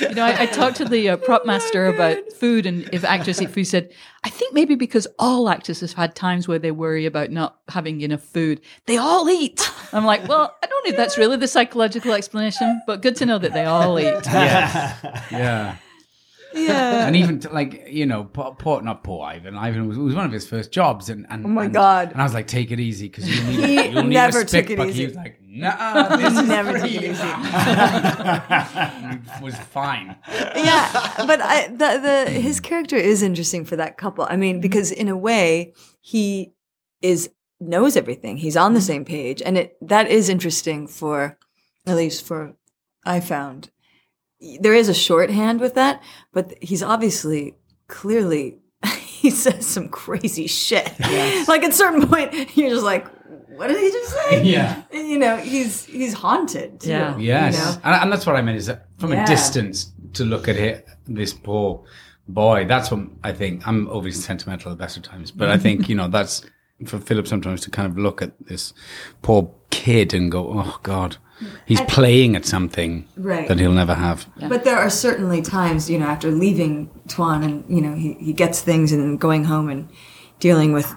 You 0.00 0.14
know, 0.14 0.24
I, 0.24 0.42
I 0.42 0.46
talked 0.46 0.76
to 0.76 0.84
the 0.84 1.08
uh, 1.10 1.16
prop 1.16 1.44
master 1.44 1.86
about 1.86 2.32
food 2.32 2.66
and 2.66 2.88
if 2.92 3.04
actors 3.04 3.42
eat 3.42 3.50
food. 3.50 3.66
Said, 3.66 3.92
I 4.22 4.28
think 4.28 4.54
maybe 4.54 4.74
because 4.74 5.06
all 5.18 5.48
actors 5.48 5.80
have 5.80 5.92
had 5.94 6.14
times 6.14 6.46
where 6.46 6.58
they 6.58 6.70
worry 6.70 7.04
about 7.06 7.30
not 7.30 7.58
having 7.68 8.00
enough 8.00 8.22
food, 8.22 8.60
they 8.86 8.96
all 8.96 9.28
eat. 9.28 9.70
I'm 9.92 10.04
like, 10.04 10.28
well, 10.28 10.56
I 10.62 10.66
don't 10.66 10.84
know 10.84 10.90
if 10.90 10.96
that's 10.96 11.18
really 11.18 11.36
the 11.36 11.48
psychological 11.48 12.12
explanation, 12.12 12.80
but 12.86 13.02
good 13.02 13.16
to 13.16 13.26
know 13.26 13.38
that 13.38 13.52
they 13.54 13.64
all 13.64 13.98
eat. 13.98 14.24
Yeah. 14.26 15.24
yeah. 15.30 15.76
And 16.54 17.16
even 17.16 17.40
to, 17.40 17.50
like, 17.50 17.86
you 17.88 18.06
know, 18.06 18.24
poor, 18.24 18.54
poor, 18.58 18.80
not 18.82 19.04
poor 19.04 19.24
Ivan. 19.24 19.56
Ivan 19.56 19.88
was, 19.88 19.98
was 19.98 20.14
one 20.14 20.24
of 20.24 20.32
his 20.32 20.48
first 20.48 20.72
jobs. 20.72 21.10
And, 21.10 21.26
and 21.28 21.44
Oh 21.44 21.48
my 21.48 21.64
and- 21.64 21.74
God. 21.74 22.12
And 22.12 22.20
I 22.20 22.24
was 22.24 22.34
like, 22.34 22.46
take 22.46 22.70
it 22.70 22.80
easy 22.80 23.08
because 23.08 23.28
you'll 23.38 23.46
need, 23.46 23.60
He 23.60 23.74
you'll 23.88 24.02
need 24.04 24.14
never 24.14 24.40
a 24.40 24.44
took 24.44 24.70
it 24.70 24.78
easy. 24.80 25.00
he 25.00 25.06
was 25.06 25.16
like, 25.16 25.38
Nah, 25.50 26.16
this 26.16 26.38
is 26.38 26.48
Never 26.48 26.72
pretty- 26.72 26.94
took 26.94 27.02
it 27.04 27.10
easy. 27.10 27.22
was 29.42 29.56
fine. 29.70 30.16
yeah, 30.28 31.14
but 31.26 31.40
I, 31.40 31.68
the 31.68 32.00
the 32.26 32.30
his 32.30 32.60
character 32.60 32.96
is 32.96 33.22
interesting 33.22 33.64
for 33.64 33.76
that 33.76 33.96
couple. 33.96 34.26
I 34.28 34.36
mean, 34.36 34.60
because 34.60 34.92
in 34.92 35.08
a 35.08 35.16
way, 35.16 35.74
he 36.00 36.52
is 37.02 37.30
knows 37.60 37.96
everything. 37.96 38.36
He's 38.36 38.56
on 38.56 38.74
the 38.74 38.80
mm-hmm. 38.80 38.86
same 38.86 39.04
page, 39.04 39.42
and 39.42 39.58
it 39.58 39.76
that 39.80 40.08
is 40.10 40.28
interesting 40.28 40.86
for 40.86 41.38
at 41.86 41.96
least 41.96 42.24
for 42.24 42.54
I 43.04 43.20
found 43.20 43.70
there 44.60 44.74
is 44.74 44.88
a 44.88 44.94
shorthand 44.94 45.60
with 45.60 45.74
that, 45.74 46.02
but 46.32 46.54
he's 46.62 46.82
obviously 46.82 47.54
clearly 47.88 48.58
he 48.98 49.30
says 49.30 49.66
some 49.66 49.88
crazy 49.88 50.46
shit. 50.46 50.86
Like 51.48 51.62
at 51.64 51.70
a 51.70 51.72
certain 51.72 52.06
point, 52.06 52.56
you're 52.56 52.70
just 52.70 52.84
like, 52.84 53.06
what 53.56 53.66
did 53.68 53.80
he 53.80 53.90
just 53.90 54.12
say? 54.12 54.42
Yeah. 54.44 54.82
You 54.92 55.18
know, 55.18 55.36
he's 55.36 55.84
he's 55.84 56.14
haunted. 56.14 56.80
Too, 56.80 56.90
Yeah. 56.90 57.16
Yes, 57.18 57.54
You 57.56 57.60
know? 57.64 57.80
and, 57.84 58.02
and 58.02 58.12
that's 58.12 58.24
what 58.26 58.36
I 58.36 58.42
meant 58.42 58.58
is 58.58 58.66
that 58.66 58.86
from 58.98 59.12
Yeah. 59.12 59.24
a 59.24 59.26
distance 59.26 59.92
to 60.14 60.24
look 60.24 60.46
at 60.48 60.56
it, 60.56 60.86
this 61.06 61.34
poor 61.34 61.84
boy. 62.28 62.64
That's 62.66 62.90
what 62.92 63.00
I 63.24 63.32
think. 63.32 63.66
I'm 63.66 63.88
overly 63.88 64.12
sentimental 64.12 64.70
at 64.70 64.78
the 64.78 64.82
best 64.84 64.96
of 64.96 65.02
times, 65.02 65.32
but 65.32 65.48
I 65.50 65.58
think 65.64 65.88
you 65.88 65.96
know 65.96 66.06
that's 66.06 66.44
for 66.86 66.98
Philip 66.98 67.26
sometimes 67.26 67.60
to 67.62 67.70
kind 67.70 67.90
of 67.90 67.98
look 67.98 68.22
at 68.22 68.32
this 68.46 68.72
poor 69.22 69.52
kid 69.70 70.14
and 70.14 70.30
go, 70.30 70.52
"Oh 70.52 70.78
God, 70.84 71.16
he's 71.68 71.80
playing 71.82 72.34
at 72.34 72.44
something 72.44 73.06
Right. 73.16 73.46
that 73.48 73.58
he'll 73.60 73.72
never 73.72 73.94
have." 73.94 74.26
But 74.48 74.64
there 74.64 74.76
are 74.76 74.90
certainly 74.90 75.42
times, 75.42 75.88
you 75.88 75.98
know, 75.98 76.06
after 76.06 76.30
leaving 76.30 76.90
Tuan 77.08 77.42
and, 77.42 77.64
you 77.68 77.80
know, 77.80 77.94
he, 77.94 78.14
he 78.14 78.32
gets 78.32 78.60
things 78.60 78.90
and 78.92 79.20
going 79.20 79.44
home 79.44 79.68
and 79.68 79.88
dealing 80.40 80.72
with 80.72 80.94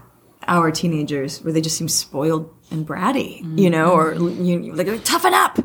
our 0.47 0.71
teenagers 0.71 1.41
where 1.43 1.53
they 1.53 1.61
just 1.61 1.77
seem 1.77 1.87
spoiled 1.87 2.49
and 2.71 2.87
bratty, 2.87 3.37
you 3.59 3.69
mm. 3.69 3.71
know, 3.71 3.91
or 3.91 4.13
you, 4.13 4.73
like, 4.73 5.03
toughen 5.03 5.33
up. 5.33 5.59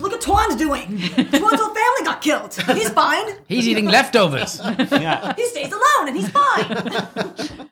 Look 0.00 0.12
at 0.12 0.20
Tuan's 0.20 0.56
doing. 0.56 0.86
Tuan's 0.98 1.60
whole 1.60 1.74
family 1.74 2.02
got 2.04 2.20
killed. 2.20 2.54
He's 2.76 2.90
fine. 2.90 3.36
He's 3.46 3.68
eating 3.68 3.86
leftovers. 3.86 4.60
yeah. 4.60 5.32
He 5.36 5.46
stays 5.46 5.72
alone 5.72 6.08
and 6.08 6.16
he's 6.16 6.28
fine. 6.28 7.68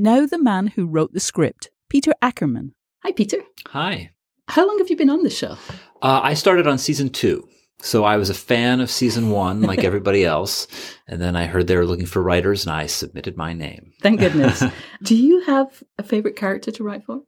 Now, 0.00 0.26
the 0.26 0.38
man 0.38 0.68
who 0.68 0.86
wrote 0.86 1.12
the 1.12 1.18
script, 1.18 1.70
Peter 1.88 2.12
Ackerman. 2.22 2.72
Hi, 3.02 3.10
Peter. 3.10 3.38
Hi. 3.66 4.12
How 4.46 4.64
long 4.64 4.78
have 4.78 4.88
you 4.88 4.94
been 4.94 5.10
on 5.10 5.24
the 5.24 5.28
show? 5.28 5.56
Uh, 6.00 6.20
I 6.22 6.34
started 6.34 6.68
on 6.68 6.78
season 6.78 7.10
two. 7.10 7.48
So 7.80 8.04
I 8.04 8.16
was 8.16 8.30
a 8.30 8.34
fan 8.34 8.80
of 8.80 8.92
season 8.92 9.30
one, 9.30 9.60
like 9.60 9.82
everybody 9.84 10.24
else. 10.24 10.68
And 11.08 11.20
then 11.20 11.34
I 11.34 11.46
heard 11.46 11.66
they 11.66 11.74
were 11.74 11.84
looking 11.84 12.06
for 12.06 12.22
writers 12.22 12.64
and 12.64 12.72
I 12.72 12.86
submitted 12.86 13.36
my 13.36 13.52
name. 13.54 13.90
Thank 14.00 14.20
goodness. 14.20 14.62
Do 15.02 15.16
you 15.16 15.40
have 15.46 15.82
a 15.98 16.04
favorite 16.04 16.36
character 16.36 16.70
to 16.70 16.84
write 16.84 17.02
for? 17.02 17.22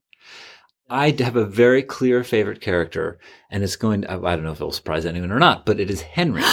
I 0.89 1.11
have 1.19 1.35
a 1.35 1.45
very 1.45 1.83
clear 1.83 2.23
favorite 2.23 2.61
character 2.61 3.19
and 3.51 3.65
it's 3.65 3.75
going 3.75 4.03
to, 4.03 4.13
I 4.13 4.37
don't 4.37 4.45
know 4.45 4.53
if 4.53 4.61
it 4.61 4.65
will 4.65 4.71
surprise 4.71 5.07
anyone 5.07 5.33
or 5.33 5.41
not, 5.41 5.67
but 5.67 5.81
it 5.81 5.91
is 5.91 6.03
Henry. 6.03 6.45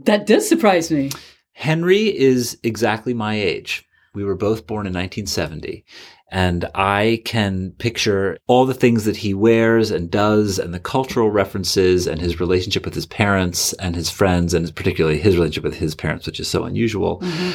That 0.00 0.26
does 0.26 0.46
surprise 0.46 0.90
me. 0.90 1.10
Henry 1.54 2.14
is 2.14 2.58
exactly 2.62 3.14
my 3.14 3.36
age. 3.36 3.86
We 4.16 4.24
were 4.24 4.34
both 4.34 4.66
born 4.66 4.86
in 4.86 4.94
1970. 4.94 5.84
And 6.32 6.64
I 6.74 7.22
can 7.24 7.72
picture 7.78 8.38
all 8.48 8.64
the 8.66 8.74
things 8.74 9.04
that 9.04 9.18
he 9.18 9.32
wears 9.32 9.92
and 9.92 10.10
does 10.10 10.58
and 10.58 10.74
the 10.74 10.80
cultural 10.80 11.30
references 11.30 12.08
and 12.08 12.20
his 12.20 12.40
relationship 12.40 12.84
with 12.84 12.94
his 12.94 13.06
parents 13.06 13.74
and 13.74 13.94
his 13.94 14.10
friends 14.10 14.54
and 14.54 14.74
particularly 14.74 15.18
his 15.18 15.36
relationship 15.36 15.62
with 15.62 15.76
his 15.76 15.94
parents, 15.94 16.26
which 16.26 16.40
is 16.40 16.48
so 16.48 16.64
unusual. 16.64 17.20
Mm-hmm. 17.20 17.50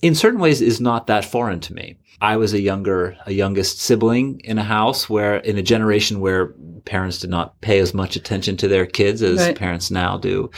In 0.00 0.14
certain 0.14 0.40
ways 0.40 0.62
is 0.62 0.80
not 0.80 1.06
that 1.08 1.24
foreign 1.24 1.60
to 1.60 1.74
me. 1.74 1.98
I 2.20 2.36
was 2.36 2.54
a 2.54 2.60
younger, 2.60 3.16
a 3.26 3.32
youngest 3.32 3.80
sibling 3.80 4.40
in 4.44 4.56
a 4.56 4.64
house 4.64 5.10
where, 5.10 5.36
in 5.36 5.58
a 5.58 5.62
generation 5.62 6.20
where 6.20 6.54
parents 6.84 7.18
did 7.18 7.30
not 7.30 7.60
pay 7.60 7.78
as 7.80 7.92
much 7.92 8.14
attention 8.16 8.56
to 8.58 8.68
their 8.68 8.86
kids 8.86 9.20
as 9.20 9.38
Right. 9.38 9.56
parents 9.56 9.90
now 9.90 10.16
do. 10.16 10.50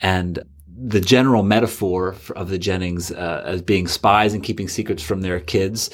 And 0.00 0.40
the 0.78 1.00
general 1.00 1.42
metaphor 1.42 2.14
of 2.34 2.48
the 2.48 2.58
Jennings 2.58 3.10
uh, 3.10 3.42
as 3.46 3.62
being 3.62 3.88
spies 3.88 4.34
and 4.34 4.42
keeping 4.42 4.68
secrets 4.68 5.02
from 5.02 5.22
their 5.22 5.40
kids 5.40 5.90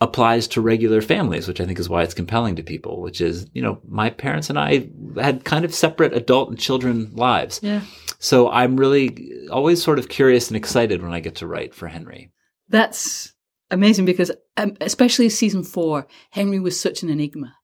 applies 0.00 0.48
to 0.48 0.60
regular 0.60 1.02
families, 1.02 1.46
which 1.46 1.60
I 1.60 1.66
think 1.66 1.78
is 1.78 1.88
why 1.88 2.02
it's 2.02 2.14
compelling 2.14 2.56
to 2.56 2.62
people, 2.62 3.00
which 3.02 3.20
is, 3.20 3.48
you 3.52 3.60
know, 3.60 3.80
my 3.86 4.08
parents 4.08 4.48
and 4.48 4.58
I 4.58 4.88
had 5.20 5.44
kind 5.44 5.64
of 5.64 5.74
separate 5.74 6.14
adult 6.14 6.48
and 6.48 6.58
children 6.58 7.10
lives. 7.14 7.60
Yeah. 7.62 7.82
So 8.18 8.50
I'm 8.50 8.76
really 8.76 9.30
always 9.50 9.82
sort 9.82 9.98
of 9.98 10.08
curious 10.08 10.48
and 10.48 10.56
excited 10.56 11.02
when 11.02 11.12
I 11.12 11.20
get 11.20 11.36
to 11.36 11.46
write 11.46 11.74
for 11.74 11.88
Henry. 11.88 12.32
That's 12.68 13.34
amazing 13.70 14.06
because, 14.06 14.30
um, 14.56 14.76
especially 14.80 15.28
season 15.28 15.64
four, 15.64 16.06
Henry 16.30 16.60
was 16.60 16.80
such 16.80 17.02
an 17.02 17.10
enigma. 17.10 17.54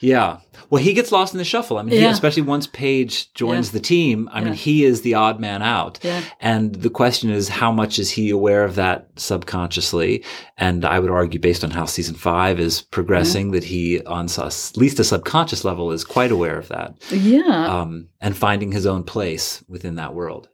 Yeah. 0.00 0.38
Well, 0.70 0.82
he 0.82 0.92
gets 0.92 1.10
lost 1.10 1.34
in 1.34 1.38
the 1.38 1.44
shuffle. 1.44 1.78
I 1.78 1.82
mean, 1.82 1.98
he, 1.98 2.04
especially 2.04 2.42
once 2.42 2.66
Paige 2.68 3.32
joins 3.34 3.68
Yeah. 3.68 3.72
the 3.72 3.80
team, 3.80 4.28
I 4.32 4.40
mean, 4.40 4.52
he 4.52 4.84
is 4.84 5.02
the 5.02 5.14
odd 5.14 5.40
man 5.40 5.62
out. 5.62 5.98
Yeah. 6.02 6.22
And 6.40 6.74
the 6.76 6.90
question 6.90 7.28
is, 7.30 7.48
how 7.48 7.72
much 7.72 7.98
is 7.98 8.10
he 8.10 8.30
aware 8.30 8.62
of 8.64 8.76
that 8.76 9.08
subconsciously? 9.16 10.24
And 10.56 10.84
I 10.84 11.00
would 11.00 11.10
argue, 11.10 11.40
based 11.40 11.64
on 11.64 11.70
how 11.70 11.86
season 11.86 12.14
five 12.14 12.60
is 12.60 12.82
progressing, 12.82 13.50
that 13.50 13.64
he, 13.64 14.00
on 14.04 14.26
at 14.26 14.72
least 14.76 15.00
a 15.00 15.04
subconscious 15.04 15.64
level, 15.64 15.90
is 15.90 16.04
quite 16.04 16.30
aware 16.30 16.58
of 16.58 16.68
that 16.68 16.94
Yeah. 17.10 17.80
um, 17.80 18.08
and 18.20 18.36
finding 18.36 18.70
his 18.72 18.86
own 18.86 19.02
place 19.02 19.64
within 19.68 19.96
that 19.96 20.14
world. 20.14 20.48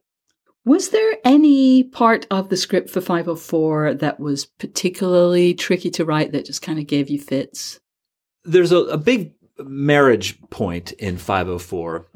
Was 0.65 0.89
there 0.89 1.19
any 1.25 1.85
part 1.85 2.27
of 2.31 2.49
the 2.49 2.57
script 2.57 2.91
for 2.91 3.01
504 3.01 3.95
that 3.95 4.19
was 4.19 4.47
particularly 4.47 5.55
tricky 5.55 5.91
to 5.91 6.05
write 6.05 6.33
that 6.33 6.47
just 6.47 6.63
kind 6.63 6.79
of 6.79 6.87
gave 6.87 7.09
you 7.09 7.21
fits? 7.21 7.79
There's 8.47 8.73
a, 8.73 8.79
a 8.79 8.99
big 8.99 9.33
marriage 9.59 10.41
point 10.51 10.93
in 10.93 11.17
504 11.17 12.07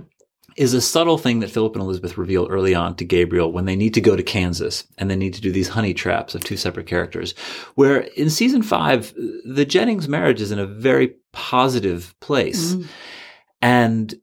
is 0.57 0.75
a 0.75 0.81
subtle 0.81 1.17
thing 1.17 1.41
that 1.41 1.51
Philip 1.51 1.75
and 1.75 1.83
Elizabeth 1.83 2.19
reveal 2.19 2.47
early 2.49 2.75
on 2.75 2.95
to 2.97 3.05
Gabriel 3.05 3.53
when 3.53 3.65
they 3.65 3.77
need 3.77 3.95
to 3.95 4.01
go 4.01 4.17
to 4.17 4.23
Kansas 4.23 4.85
and 4.99 5.11
they 5.11 5.17
need 5.17 5.35
to 5.35 5.41
do 5.41 5.53
these 5.53 5.69
honey 5.69 5.95
traps 5.95 6.35
of 6.35 6.45
two 6.45 6.57
separate 6.57 6.87
characters. 6.87 7.33
Where 7.77 8.01
in 8.01 8.31
season 8.31 8.63
five, 8.63 9.15
the 9.45 9.65
Jennings 9.65 10.09
marriage 10.09 10.41
is 10.41 10.51
in 10.51 10.59
a 10.59 10.67
very 10.67 11.15
positive 11.33 12.15
place 12.21 12.75
mm-hmm. 12.75 12.89
and 13.63 14.15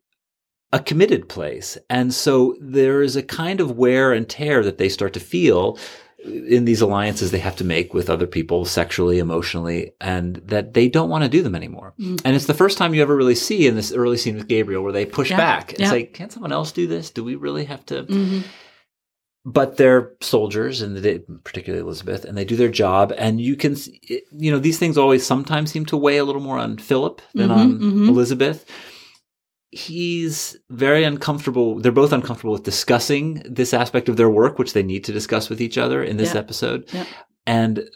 a 0.74 0.80
committed 0.80 1.30
place. 1.30 1.78
And 1.90 2.14
so 2.14 2.56
there 2.60 3.02
is 3.02 3.16
a 3.16 3.24
kind 3.24 3.62
of 3.62 3.78
wear 3.78 4.12
and 4.12 4.28
tear 4.28 4.64
that 4.64 4.78
they 4.78 4.90
start 4.90 5.14
to 5.14 5.20
feel 5.20 5.80
in 6.24 6.65
these 6.65 6.81
alliances 6.81 7.31
they 7.31 7.39
have 7.39 7.55
to 7.57 7.63
make 7.63 7.93
with 7.93 8.09
other 8.09 8.25
people 8.25 8.65
sexually, 8.65 9.19
emotionally, 9.19 9.91
and 10.01 10.38
that 10.38 10.74
they 10.74 10.89
don't 10.89 11.09
want 11.09 11.24
to 11.24 11.29
do 11.29 11.43
them 11.43 11.55
anymore. 11.55 11.93
Mm. 12.00 12.21
And 12.25 12.36
it's 12.36 12.47
the 12.47 12.53
first 12.53 12.77
time 12.77 12.93
you 12.93 13.01
ever 13.01 13.15
really 13.15 13.36
see 13.36 13.67
in 13.67 13.75
this 13.75 13.91
early 13.91 14.17
scene 14.17 14.36
with 14.36 14.47
Gabriel 14.47 14.83
where 14.83 14.91
they 14.91 15.05
push 15.05 15.29
Yeah. 15.29 15.38
back 15.38 15.74
and 15.74 15.81
Yeah. 15.81 15.89
say, 15.91 16.03
can't 16.03 16.31
someone 16.31 16.51
else 16.51 16.71
do 16.71 16.88
this? 16.88 17.12
Do 17.12 17.24
we 17.24 17.36
really 17.36 17.65
have 17.65 17.86
to? 17.88 18.03
Mm-hmm. 18.03 18.39
But 19.45 19.77
they're 19.77 20.13
soldiers, 20.19 20.81
and 20.81 20.97
they, 20.97 21.19
particularly 21.45 21.81
Elizabeth, 21.81 22.25
and 22.25 22.38
they 22.38 22.43
do 22.43 22.57
their 22.57 22.67
job. 22.67 23.13
And 23.17 23.39
you 23.39 23.55
can, 23.55 23.77
you 24.31 24.51
know, 24.51 24.59
these 24.59 24.77
things 24.77 24.97
always 24.97 25.25
sometimes 25.25 25.71
seem 25.71 25.86
to 25.86 25.95
weigh 25.95 26.17
a 26.17 26.25
little 26.25 26.41
more 26.41 26.57
on 26.57 26.77
Philip 26.77 27.21
than 27.33 27.50
mm-hmm, 27.50 27.59
on 27.59 27.79
mm-hmm. 27.79 28.09
Elizabeth 28.09 28.65
he's 29.71 30.55
very 30.69 31.03
uncomfortable. 31.03 31.79
They're 31.79 31.91
both 31.91 32.13
uncomfortable 32.13 32.53
with 32.53 32.63
discussing 32.63 33.43
this 33.45 33.74
aspect 33.74 34.09
of 34.09 34.17
their 34.17 34.29
work, 34.29 34.57
which 34.59 34.74
they 34.74 34.83
need 34.83 35.03
to 35.05 35.12
discuss 35.13 35.50
with 35.50 35.62
each 35.62 35.77
other 35.77 36.03
in 36.03 36.17
this 36.17 36.33
Yeah. 36.33 36.39
episode. 36.39 36.89
Yeah. 36.93 37.05
And 37.45 37.89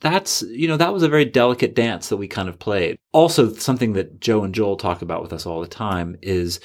that's, 0.00 0.42
you 0.42 0.68
know, 0.68 0.76
that 0.76 0.92
was 0.92 1.02
a 1.02 1.08
very 1.08 1.24
delicate 1.24 1.74
dance 1.74 2.08
that 2.08 2.18
we 2.18 2.28
kind 2.28 2.48
of 2.48 2.58
played. 2.58 2.98
Also, 3.12 3.52
something 3.54 3.94
that 3.94 4.20
Joe 4.20 4.44
and 4.44 4.54
Joel 4.54 4.76
talk 4.76 5.02
about 5.02 5.22
with 5.22 5.32
us 5.32 5.46
all 5.46 5.60
the 5.60 5.66
time 5.66 6.16
is 6.22 6.60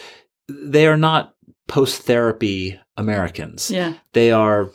they 0.50 0.88
are 0.88 0.98
not 0.98 1.34
post 1.68 2.02
therapy 2.02 2.80
Americans. 2.98 3.72
Yeah. 3.72 3.94
They 4.12 4.32
are 4.32 4.72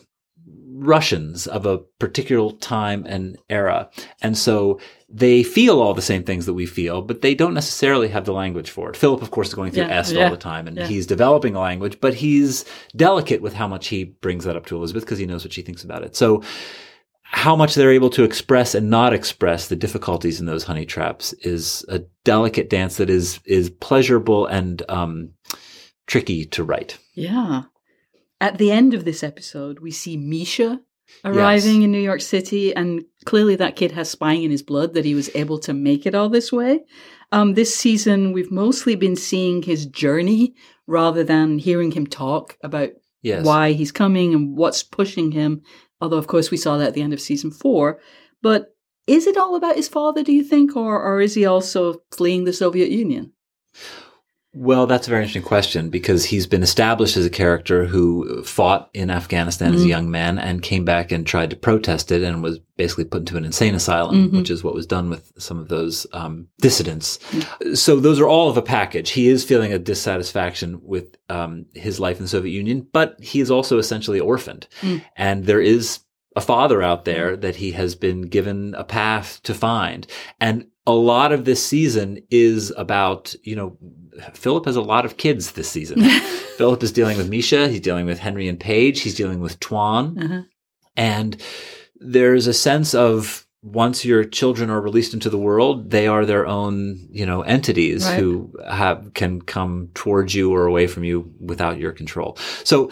Russians 0.79 1.47
of 1.47 1.67
a 1.67 1.79
particular 1.99 2.53
time 2.53 3.05
and 3.07 3.37
era. 3.51 3.91
And 4.23 4.37
so 4.37 4.81
they 5.09 5.43
feel 5.43 5.81
all 5.81 5.95
the 5.95 6.03
same 6.03 6.23
things 6.23 6.47
that 6.47 6.55
we 6.55 6.67
feel, 6.67 7.03
but 7.03 7.23
they 7.23 7.35
don't 7.35 7.55
necessarily 7.55 8.09
have 8.09 8.25
the 8.25 8.33
language 8.33 8.71
for 8.71 8.91
it. 8.91 8.97
Philip, 8.97 9.23
of 9.23 9.31
course, 9.31 9.49
is 9.49 9.55
going 9.55 9.73
through 9.73 9.85
Yeah, 9.85 9.99
est 10.01 10.13
yeah, 10.15 10.25
all 10.25 10.31
the 10.31 10.37
time 10.37 10.69
and 10.69 10.77
yeah. 10.77 10.87
he's 10.87 11.07
developing 11.07 11.55
a 11.55 11.61
language, 11.61 12.01
but 12.01 12.15
he's 12.15 12.65
delicate 12.95 13.43
with 13.43 13.55
how 13.55 13.67
much 13.67 13.89
he 13.89 14.05
brings 14.05 14.45
that 14.45 14.57
up 14.57 14.67
to 14.67 14.77
Elizabeth 14.77 15.05
because 15.05 15.19
he 15.19 15.27
knows 15.27 15.45
what 15.45 15.53
she 15.53 15.63
thinks 15.63 15.83
about 15.85 16.03
it. 16.03 16.15
So 16.15 16.43
how 17.23 17.55
much 17.55 17.75
they're 17.75 17.93
able 17.93 18.11
to 18.11 18.25
express 18.25 18.75
and 18.75 18.89
not 18.89 19.13
express 19.13 19.69
the 19.69 19.77
difficulties 19.77 20.41
in 20.41 20.47
those 20.47 20.65
honey 20.65 20.87
traps 20.87 21.35
is 21.35 21.85
a 21.89 22.01
delicate 22.25 22.71
dance 22.71 22.97
that 22.97 23.11
is 23.11 23.39
is 23.45 23.69
pleasurable 23.69 24.47
and 24.47 24.83
um, 24.89 25.31
tricky 26.07 26.47
to 26.47 26.65
write. 26.65 26.99
Yeah. 27.15 27.65
At 28.41 28.59
the 28.59 28.71
end 28.71 28.95
of 28.95 29.05
this 29.05 29.23
episode, 29.23 29.81
we 29.81 29.91
see 29.91 30.17
Misha 30.17 30.81
arriving 31.25 31.77
Yes. 31.81 31.85
in 31.85 31.93
New 31.93 31.99
York 32.01 32.21
City, 32.21 32.75
and 32.75 33.05
clearly 33.25 33.57
that 33.57 33.77
kid 33.77 33.93
has 33.93 34.11
spying 34.11 34.43
in 34.45 34.51
his 34.51 34.63
blood 34.63 34.95
that 34.95 35.05
he 35.05 35.15
was 35.15 35.31
able 35.35 35.59
to 35.61 35.73
make 35.75 36.07
it 36.07 36.15
all 36.15 36.29
this 36.29 36.53
way. 36.53 36.81
Um, 37.33 37.55
this 37.55 37.75
season, 37.75 38.33
we've 38.33 38.51
mostly 38.53 38.95
been 38.95 39.17
seeing 39.17 39.63
his 39.63 39.87
journey 39.87 40.55
rather 40.87 41.25
than 41.25 41.59
hearing 41.59 41.93
him 41.93 42.07
talk 42.07 42.57
about 42.63 42.91
Yes. 43.23 43.45
why 43.45 43.73
he's 43.73 43.91
coming 43.93 44.33
and 44.35 44.57
what's 44.57 44.83
pushing 44.85 45.33
him. 45.33 45.63
Although, 46.01 46.19
of 46.19 46.29
course, 46.29 46.51
we 46.53 46.57
saw 46.57 46.77
that 46.79 46.89
at 46.89 46.95
the 46.95 47.03
end 47.03 47.13
of 47.13 47.21
season 47.21 47.51
four. 47.51 48.01
But 48.43 48.77
is 49.09 49.27
it 49.27 49.37
all 49.37 49.57
about 49.57 49.75
his 49.77 49.89
father, 49.89 50.23
do 50.23 50.33
you 50.33 50.45
think, 50.45 50.77
or, 50.77 51.03
or 51.03 51.21
is 51.21 51.35
he 51.35 51.45
also 51.45 52.03
fleeing 52.13 52.45
the 52.45 52.53
Soviet 52.53 52.91
Union? 52.91 53.33
Well, 54.61 54.89
that's 54.89 55.07
a 55.07 55.11
very 55.11 55.23
interesting 55.23 55.45
question 55.45 55.89
because 55.89 56.25
he's 56.25 56.49
been 56.49 56.65
established 56.65 57.17
as 57.17 57.25
a 57.25 57.31
character 57.31 57.85
who 57.85 58.43
fought 58.43 58.91
in 58.93 59.09
Afghanistan 59.09 59.73
as 59.73 59.85
a 59.85 59.87
young 59.87 60.11
man 60.11 60.37
and 60.37 60.61
came 60.61 60.85
back 60.85 61.13
and 61.13 61.25
tried 61.25 61.51
to 61.51 61.57
protest 61.57 62.11
it 62.11 62.25
and 62.25 62.43
was 62.43 62.59
basically 62.77 63.05
put 63.05 63.21
into 63.21 63.37
an 63.37 63.45
insane 63.45 63.77
asylum, 63.77 64.33
which 64.33 64.51
is 64.51 64.65
what 64.65 64.75
was 64.75 64.85
done 64.85 65.11
with 65.11 65.31
some 65.39 65.61
of 65.61 65.69
those 65.69 66.09
um, 66.13 66.49
dissidents. 66.59 67.21
So 67.75 68.01
those 68.01 68.19
are 68.19 68.27
all 68.27 68.51
of 68.51 68.57
a 68.57 68.63
package. 68.63 69.11
He 69.11 69.29
is 69.29 69.45
feeling 69.45 69.73
a 69.73 69.79
dissatisfaction 69.79 70.81
with 70.83 71.17
um, 71.29 71.67
his 71.75 72.01
life 72.01 72.17
in 72.17 72.25
the 72.25 72.29
Soviet 72.29 72.53
Union, 72.53 72.85
but 72.93 73.17
he 73.23 73.39
is 73.39 73.53
also 73.53 73.79
essentially 73.79 74.19
orphaned. 74.19 74.67
And 75.17 75.45
there 75.45 75.61
is 75.61 76.01
a 76.35 76.41
father 76.41 76.83
out 76.83 77.05
there 77.05 77.37
that 77.37 77.55
he 77.55 77.71
has 77.73 77.95
been 77.95 78.23
given 78.23 78.75
a 78.75 78.83
path 78.83 79.41
to 79.45 79.55
find. 79.55 80.05
And 80.41 80.67
a 80.85 80.93
lot 80.93 81.31
of 81.33 81.45
this 81.45 81.65
season 81.65 82.23
is 82.29 82.73
about, 82.77 83.37
you 83.45 83.55
know, 83.55 83.77
Philip 84.35 84.65
has 84.67 84.77
a 84.77 84.81
lot 84.83 85.05
of 85.05 85.17
kids 85.17 85.53
this 85.53 85.71
season. 85.71 86.03
Philip 86.57 86.83
is 86.83 86.93
dealing 86.93 87.17
with 87.17 87.29
Misha, 87.31 87.69
he's 87.69 87.81
dealing 87.81 88.07
with 88.07 88.19
Henry 88.19 88.49
and 88.49 88.59
Paige, 88.59 89.01
he's 89.01 89.15
dealing 89.15 89.41
with 89.41 89.59
Tuan. 89.61 90.19
Uh-huh. 90.19 90.43
And 90.97 91.41
there's 91.97 92.47
a 92.47 92.53
sense 92.55 92.95
of 92.95 93.47
once 93.63 94.05
your 94.05 94.25
children 94.25 94.71
are 94.71 94.81
released 94.81 95.15
into 95.15 95.31
the 95.31 95.39
world, 95.39 95.91
they 95.91 96.07
are 96.07 96.25
their 96.25 96.47
own, 96.47 96.97
you 97.11 97.27
know, 97.27 97.43
entities 97.43 98.05
Right. 98.07 98.19
who 98.19 98.53
have 98.69 99.13
can 99.15 99.41
come 99.43 99.91
towards 99.95 100.35
you 100.35 100.53
or 100.55 100.67
away 100.67 100.87
from 100.87 101.05
you 101.05 101.33
without 101.41 101.79
your 101.79 101.93
control. 101.93 102.37
So 102.65 102.91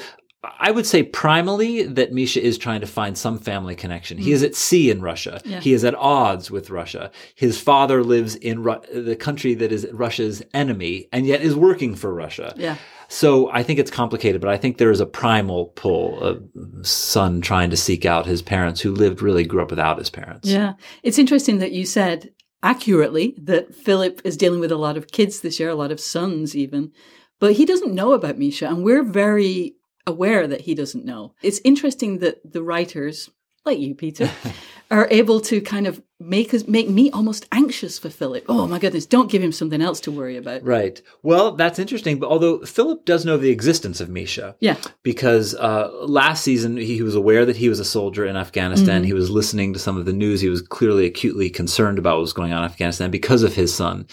I 0.59 0.71
would 0.71 0.87
say 0.87 1.03
primally 1.03 1.95
that 1.95 2.13
Misha 2.13 2.43
is 2.43 2.59
trying 2.59 2.81
to 2.81 2.87
find 2.87 3.17
some 3.17 3.39
family 3.39 3.75
connection. 3.75 4.19
He 4.19 4.33
is 4.33 4.43
at 4.43 4.55
sea 4.55 4.91
in 4.91 5.01
Russia. 5.01 5.41
Yeah. 5.45 5.61
He 5.61 5.73
is 5.73 5.85
at 5.85 5.95
odds 5.95 6.51
with 6.51 6.71
Russia. 6.71 7.11
His 7.35 7.61
father 7.61 8.03
lives 8.03 8.35
in 8.35 8.63
Ru- 8.63 8.81
the 8.93 9.17
country 9.17 9.55
that 9.55 9.73
is 9.73 9.87
Russia's 9.93 10.43
enemy 10.55 11.09
and 11.13 11.27
yet 11.27 11.43
is 11.43 11.55
working 11.55 11.95
for 11.95 12.13
Russia. 12.13 12.55
Yeah. 12.57 12.77
So 13.09 13.51
I 13.51 13.63
think 13.63 13.79
it's 13.79 13.91
complicated, 13.91 14.41
but 14.41 14.51
I 14.51 14.57
think 14.57 14.79
there 14.79 14.91
is 14.91 15.01
a 15.01 15.07
primal 15.07 15.67
pull, 15.67 16.23
a 16.25 16.85
son 16.85 17.41
trying 17.41 17.71
to 17.71 17.77
seek 17.77 18.05
out 18.05 18.27
his 18.27 18.43
parents 18.43 18.81
who 18.81 18.93
lived 18.93 19.23
really 19.23 19.45
grew 19.45 19.63
up 19.63 19.71
without 19.71 19.99
his 19.99 20.11
parents. 20.11 20.49
Yeah. 20.49 20.75
It's 21.03 21.19
interesting 21.19 21.59
that 21.59 21.73
you 21.73 21.87
said 21.87 22.31
accurately 22.63 23.35
that 23.39 23.75
Philip 23.75 24.21
is 24.25 24.37
dealing 24.37 24.61
with 24.61 24.73
a 24.73 24.77
lot 24.77 24.97
of 24.97 25.13
kids 25.13 25.41
this 25.41 25.61
year, 25.61 25.69
a 25.69 25.75
lot 25.75 25.93
of 25.93 26.01
sons 26.01 26.57
even, 26.57 26.91
but 27.39 27.53
he 27.53 27.65
doesn't 27.65 27.95
know 27.95 28.13
about 28.13 28.39
Misha, 28.39 28.67
and 28.67 28.83
we're 28.83 29.05
very 29.05 29.77
aware 30.07 30.47
that 30.47 30.63
he 30.63 30.75
doesn't 30.75 31.05
know. 31.05 31.35
It's 31.43 31.61
interesting 31.65 32.19
that 32.19 32.41
the 32.53 32.63
writers, 32.63 33.31
like 33.65 33.79
you, 33.79 33.95
Peter, 33.95 34.31
are 34.91 35.09
able 35.11 35.41
to 35.41 35.61
kind 35.61 35.87
of 35.87 36.01
make 36.21 36.55
us 36.55 36.67
make 36.69 36.89
me 36.89 37.11
almost 37.11 37.45
anxious 37.53 37.99
for 37.99 38.09
Philip. 38.09 38.45
Oh 38.49 38.67
my 38.69 38.79
goodness, 38.79 39.05
don't 39.05 39.31
give 39.31 39.43
him 39.43 39.51
something 39.53 39.83
else 39.83 40.01
to 40.01 40.13
worry 40.13 40.37
about. 40.37 40.63
Right. 40.63 41.03
Well, 41.23 41.53
that's 41.57 41.79
interesting. 41.81 42.19
But 42.21 42.31
although 42.31 42.61
Philip 42.65 43.05
does 43.05 43.25
know 43.27 43.37
the 43.37 43.51
existence 43.51 44.01
of 44.01 44.09
Misha, 44.09 44.57
Yeah. 44.61 44.77
because 45.03 45.55
uh, 45.57 45.91
last 46.03 46.43
season 46.45 46.77
he, 46.77 46.95
he 46.95 47.03
was 47.03 47.17
aware 47.17 47.45
that 47.45 47.57
he 47.57 47.69
was 47.69 47.81
a 47.81 47.85
soldier 47.85 48.25
in 48.25 48.37
Afghanistan. 48.37 49.03
He 49.05 49.13
was 49.13 49.29
listening 49.29 49.73
to 49.75 49.79
some 49.79 49.97
of 49.99 50.07
the 50.07 50.13
news. 50.13 50.41
He 50.41 50.49
was 50.49 50.63
clearly 50.63 51.05
acutely 51.05 51.51
concerned 51.51 51.99
about 51.99 52.15
what 52.17 52.23
was 52.23 52.33
going 52.33 52.53
on 52.53 52.61
in 52.65 52.71
Afghanistan 52.71 53.11
because 53.11 53.43
of 53.43 53.55
his 53.55 53.75
son. 53.75 54.07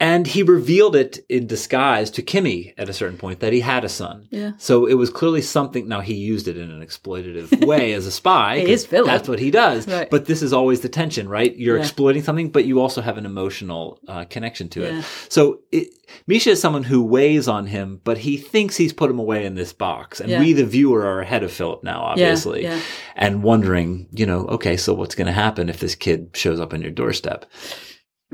And 0.00 0.26
he 0.26 0.42
revealed 0.42 0.96
it 0.96 1.24
in 1.28 1.46
disguise 1.46 2.10
to 2.12 2.22
Kimmy 2.22 2.74
at 2.76 2.88
a 2.88 2.92
certain 2.92 3.16
point 3.16 3.38
that 3.40 3.52
he 3.52 3.60
had 3.60 3.84
a 3.84 3.88
son. 3.88 4.26
Yeah. 4.30 4.52
So 4.58 4.86
it 4.86 4.94
was 4.94 5.08
clearly 5.08 5.40
something. 5.40 5.86
Now 5.86 6.00
he 6.00 6.14
used 6.14 6.48
it 6.48 6.56
in 6.58 6.68
an 6.70 6.84
exploitative 6.84 7.64
way 7.66 7.92
as 7.92 8.04
a 8.04 8.10
spy. 8.10 8.56
Is 8.56 8.84
Philip. 8.84 9.06
That's 9.06 9.28
what 9.28 9.38
he 9.38 9.52
does. 9.52 9.86
Right. 9.86 10.10
But 10.10 10.26
this 10.26 10.42
is 10.42 10.52
always 10.52 10.80
the 10.80 10.88
tension, 10.88 11.28
right? 11.28 11.54
You're 11.56 11.76
Yeah. 11.76 11.82
exploiting 11.82 12.24
something, 12.24 12.50
but 12.50 12.64
you 12.64 12.80
also 12.80 13.00
have 13.02 13.18
an 13.18 13.24
emotional 13.24 14.00
uh, 14.08 14.24
connection 14.24 14.68
to 14.70 14.80
Yeah. 14.82 14.98
it. 14.98 15.04
So 15.28 15.60
it, 15.70 15.88
Misha 16.26 16.50
is 16.50 16.60
someone 16.60 16.82
who 16.84 17.02
weighs 17.04 17.46
on 17.46 17.66
him, 17.66 18.00
but 18.02 18.18
he 18.18 18.36
thinks 18.36 18.76
he's 18.76 18.92
put 18.92 19.10
him 19.10 19.18
away 19.20 19.46
in 19.46 19.54
this 19.54 19.72
box. 19.72 20.20
And 20.20 20.28
Yeah. 20.28 20.40
we, 20.40 20.52
the 20.54 20.64
viewer, 20.66 21.02
are 21.06 21.20
ahead 21.20 21.44
of 21.44 21.52
Philip 21.52 21.84
now, 21.84 22.02
obviously, 22.02 22.68
and 23.14 23.42
wondering, 23.44 24.08
you 24.12 24.26
know, 24.26 24.46
okay, 24.46 24.76
so 24.76 24.92
what's 24.92 25.14
going 25.14 25.26
to 25.28 25.32
happen 25.32 25.68
if 25.68 25.78
this 25.78 25.94
kid 25.94 26.30
shows 26.34 26.58
up 26.58 26.72
on 26.74 26.82
your 26.82 26.90
doorstep? 26.90 27.46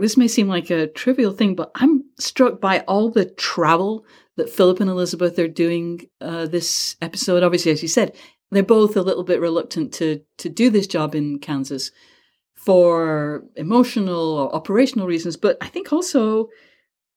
This 0.00 0.16
may 0.16 0.28
seem 0.28 0.48
like 0.48 0.70
a 0.70 0.86
trivial 0.86 1.32
thing, 1.32 1.54
but 1.54 1.70
I'm 1.74 2.04
struck 2.18 2.60
by 2.60 2.80
all 2.80 3.10
the 3.10 3.26
travel 3.26 4.04
that 4.36 4.50
Philip 4.50 4.80
and 4.80 4.90
Elizabeth 4.90 5.38
are 5.38 5.48
doing 5.48 6.06
uh, 6.20 6.46
this 6.46 6.96
episode. 7.00 7.42
Obviously, 7.42 7.72
as 7.72 7.82
you 7.82 7.88
said, 7.88 8.16
they're 8.50 8.62
both 8.62 8.96
a 8.96 9.02
little 9.02 9.24
bit 9.24 9.40
reluctant 9.40 9.92
to 9.94 10.22
to 10.38 10.48
do 10.48 10.70
this 10.70 10.86
job 10.86 11.14
in 11.14 11.38
Kansas 11.38 11.90
for 12.54 13.44
emotional 13.56 14.38
or 14.38 14.54
operational 14.54 15.06
reasons, 15.06 15.36
but 15.36 15.56
I 15.60 15.68
think 15.68 15.92
also 15.92 16.48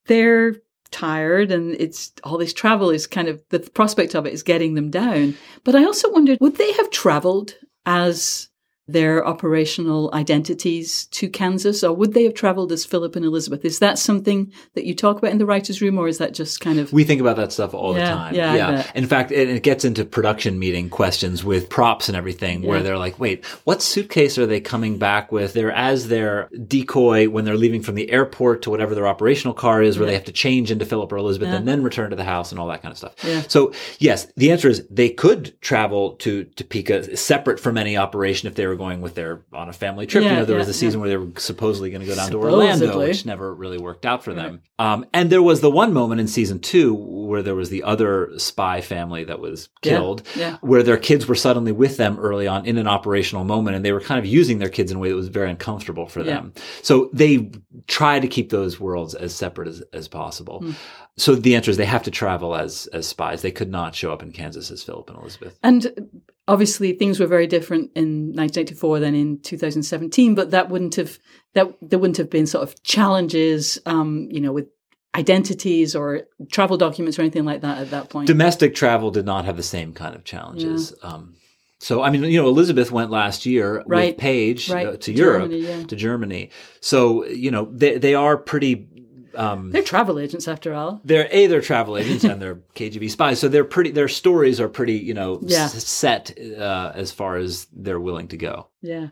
they're 0.06 0.56
tired 0.92 1.52
and 1.52 1.76
it's 1.80 2.14
all 2.24 2.38
this 2.38 2.54
travel 2.54 2.92
is 2.92 3.08
kind 3.08 3.28
of 3.28 3.44
the 3.50 3.60
prospect 3.60 4.16
of 4.16 4.26
it 4.26 4.34
is 4.34 4.44
getting 4.44 4.76
them 4.76 4.90
down. 4.90 5.36
But 5.64 5.76
I 5.76 5.84
also 5.84 6.12
wondered 6.12 6.38
would 6.40 6.58
they 6.58 6.72
have 6.74 6.92
traveled 6.92 7.56
as 7.86 8.50
their 8.88 9.26
operational 9.26 10.10
identities 10.14 11.06
to 11.08 11.30
Kansas, 11.30 11.84
or 11.84 11.94
would 11.94 12.14
they 12.14 12.24
have 12.24 12.34
traveled 12.34 12.72
as 12.72 12.86
Philip 12.86 13.16
and 13.16 13.26
Elizabeth? 13.26 13.64
Is 13.64 13.80
that 13.80 13.98
something 13.98 14.52
that 14.74 14.84
you 14.86 14.94
talk 14.94 15.18
about 15.18 15.32
in 15.32 15.38
the 15.38 15.46
writer's 15.46 15.82
room, 15.82 15.98
or 15.98 16.08
is 16.08 16.18
that 16.18 16.34
just 16.34 16.60
kind 16.60 16.80
of 16.80 16.92
We 16.92 17.04
think 17.04 17.22
about 17.22 17.38
that 17.38 17.54
stuff 17.54 17.74
all 17.74 17.96
Yeah, 17.96 18.10
the 18.10 18.12
time. 18.16 18.36
yeah, 18.36 18.72
bet. 18.72 18.92
In 18.96 19.08
fact, 19.08 19.32
it, 19.32 19.48
it 19.50 19.64
gets 19.64 19.86
into 19.86 20.04
production 20.04 20.60
meeting 20.60 20.90
questions 20.90 21.44
with 21.44 21.70
props 21.70 22.10
and 22.10 22.18
everything 22.18 22.62
where 22.64 22.84
they're 22.84 22.98
like, 22.98 23.20
wait, 23.20 23.46
what 23.64 23.82
suitcase 23.82 24.38
are 24.38 24.46
they 24.46 24.60
coming 24.60 24.98
back 24.98 25.32
with? 25.32 25.54
They're 25.54 25.72
as 25.72 26.10
their 26.10 26.50
decoy 26.68 27.30
when 27.30 27.46
they're 27.46 27.56
leaving 27.58 27.82
from 27.82 27.96
the 27.96 28.12
airport 28.12 28.64
to 28.64 28.70
whatever 28.70 28.96
their 28.96 29.08
operational 29.08 29.54
car 29.54 29.82
is 29.82 29.98
where 29.98 30.06
they 30.08 30.14
have 30.14 30.26
to 30.26 30.32
change 30.34 30.72
into 30.72 30.86
Philip 30.86 31.12
or 31.12 31.18
Elizabeth 31.18 31.50
and 31.50 31.68
then 31.68 31.84
return 31.84 32.10
to 32.10 32.16
the 32.16 32.24
house 32.24 32.52
and 32.52 32.60
all 32.60 32.68
that 32.68 32.82
kind 32.82 32.92
of 32.92 32.98
stuff. 32.98 33.14
Yeah. 33.24 33.44
So 33.48 33.72
yes, 34.00 34.28
the 34.36 34.52
answer 34.52 34.68
is 34.68 34.86
they 34.90 35.10
could 35.10 35.60
travel 35.62 36.12
to 36.18 36.44
Topeka 36.44 37.16
separate 37.16 37.60
from 37.60 37.78
any 37.78 37.96
operation 37.98 38.48
if 38.48 38.56
they 38.56 38.68
were 38.68 38.73
going 38.76 39.02
with 39.02 39.16
their 39.16 39.42
on 39.54 39.70
a 39.70 39.74
family 39.74 40.06
trip. 40.06 40.24
you 40.24 40.30
know, 40.30 40.46
there 40.46 40.58
was 40.58 40.68
a 40.70 40.74
season 40.74 41.00
where 41.00 41.10
they 41.10 41.18
were 41.18 41.30
supposedly 41.40 41.90
going 41.92 42.02
to 42.02 42.08
go 42.08 42.16
down 42.16 42.30
to 42.32 42.38
Orlando, 42.38 42.98
which 43.00 43.26
never 43.26 43.54
really 43.54 43.78
worked 43.78 44.06
out 44.06 44.24
for 44.24 44.34
them. 44.34 44.62
Um, 44.80 45.06
and 45.14 45.30
there 45.30 45.42
was 45.42 45.62
the 45.62 45.72
one 45.72 45.94
moment 45.94 46.20
in 46.22 46.28
season 46.28 46.60
two 46.60 46.94
where 46.94 47.42
there 47.42 47.56
was 47.56 47.70
the 47.70 47.84
other 47.84 48.32
spy 48.38 48.82
family 48.82 49.24
that 49.26 49.40
was 49.40 49.70
Yeah, 49.84 49.92
killed, 49.98 50.24
yeah. 50.36 50.58
where 50.62 50.84
their 50.84 50.98
kids 50.98 51.26
were 51.28 51.36
suddenly 51.36 51.72
with 51.72 51.98
them 51.98 52.20
early 52.20 52.48
on 52.48 52.66
in 52.66 52.78
an 52.78 52.88
operational 52.88 53.44
moment, 53.46 53.76
and 53.76 53.86
they 53.86 53.92
were 53.94 54.02
kind 54.02 54.20
of 54.20 54.26
using 54.26 54.60
their 54.60 54.70
kids 54.70 54.92
in 54.92 54.98
a 54.98 55.00
way 55.00 55.10
that 55.10 55.16
was 55.16 55.30
very 55.30 55.50
uncomfortable 55.50 56.08
for 56.08 56.20
Yeah. 56.20 56.34
them. 56.36 56.54
So 56.82 57.10
they 57.14 57.52
try 57.88 58.20
to 58.20 58.28
keep 58.28 58.50
those 58.50 58.80
worlds 58.80 59.16
as 59.16 59.34
separate 59.34 59.68
as, 59.70 59.84
as 59.94 60.08
possible. 60.08 60.60
Hmm. 60.60 60.72
So 61.16 61.36
the 61.36 61.56
answer 61.56 61.70
is 61.70 61.78
they 61.78 61.86
have 61.86 62.04
to 62.04 62.12
travel 62.12 62.56
as 62.56 62.88
as 62.88 63.08
spies. 63.08 63.44
They 63.44 63.52
could 63.52 63.70
not 63.70 63.94
show 63.94 64.12
up 64.12 64.24
in 64.24 64.32
Kansas 64.32 64.72
as 64.72 64.82
Philip 64.82 65.10
and 65.12 65.20
Elizabeth. 65.20 65.60
And 65.62 66.10
obviously, 66.48 66.94
things 66.94 67.20
were 67.20 67.28
very 67.28 67.48
different 67.48 67.92
in 67.96 68.34
1984 68.36 69.00
than 69.00 69.16
in 69.16 69.40
2017. 69.42 70.36
But 70.36 70.52
that 70.52 70.70
wouldn't 70.70 70.96
have 70.96 71.20
that 71.54 71.74
there 71.82 72.00
wouldn't 72.00 72.18
have 72.18 72.30
been 72.30 72.48
sort 72.48 72.64
of 72.64 72.82
challenges, 72.84 73.80
um, 73.86 74.28
you 74.32 74.42
know, 74.42 74.52
with 74.52 74.68
identities 75.16 75.96
or 75.96 76.24
travel 76.52 76.78
documents 76.78 77.20
or 77.20 77.22
anything 77.22 77.46
like 77.46 77.62
that 77.62 77.78
at 77.78 77.92
that 77.92 78.10
point. 78.10 78.28
Domestic 78.28 78.74
travel 78.76 79.12
did 79.12 79.26
not 79.26 79.46
have 79.46 79.58
the 79.58 79.64
same 79.64 79.94
kind 79.94 80.16
of 80.16 80.24
challenges. 80.24 80.94
Um, 81.04 81.36
so, 81.80 82.02
I 82.02 82.10
mean, 82.10 82.24
you 82.24 82.42
know, 82.42 82.48
Elizabeth 82.48 82.92
went 82.92 83.12
last 83.12 83.46
year 83.46 83.84
Right. 83.86 84.14
with 84.14 84.18
Paige 84.18 84.70
Right. 84.70 84.88
uh, 84.88 84.92
to, 84.92 84.98
To 84.98 85.12
Europe, 85.12 85.52
Germany, 85.52 85.60
yeah. 85.68 85.84
to 85.84 85.96
Germany. 85.96 86.50
So, 86.80 87.26
you 87.26 87.52
know, 87.52 87.68
they, 87.72 87.98
they 87.98 88.16
are 88.16 88.38
pretty. 88.38 88.88
Um, 89.36 89.72
They're 89.72 89.82
travel 89.84 90.20
agents, 90.20 90.48
after 90.48 90.74
all. 90.74 91.02
they're 91.04 91.28
a 91.32 91.48
they're 91.48 91.62
travel 91.62 91.98
agents 91.98 92.24
and 92.24 92.42
they're 92.42 92.56
KGB 92.76 93.10
spies, 93.10 93.40
so 93.40 93.48
they're 93.48 93.64
pretty. 93.64 93.92
Their 93.92 94.08
stories 94.08 94.60
are 94.60 94.70
pretty, 94.70 94.94
you 94.94 95.14
know, 95.14 95.40
Yeah. 95.44 95.66
s- 95.66 95.86
set 95.88 96.38
uh, 96.58 96.92
as 96.94 97.12
far 97.12 97.38
as 97.38 97.68
they're 97.74 98.00
willing 98.00 98.28
to 98.30 98.38
go. 98.38 98.68
Yeah. 98.82 99.08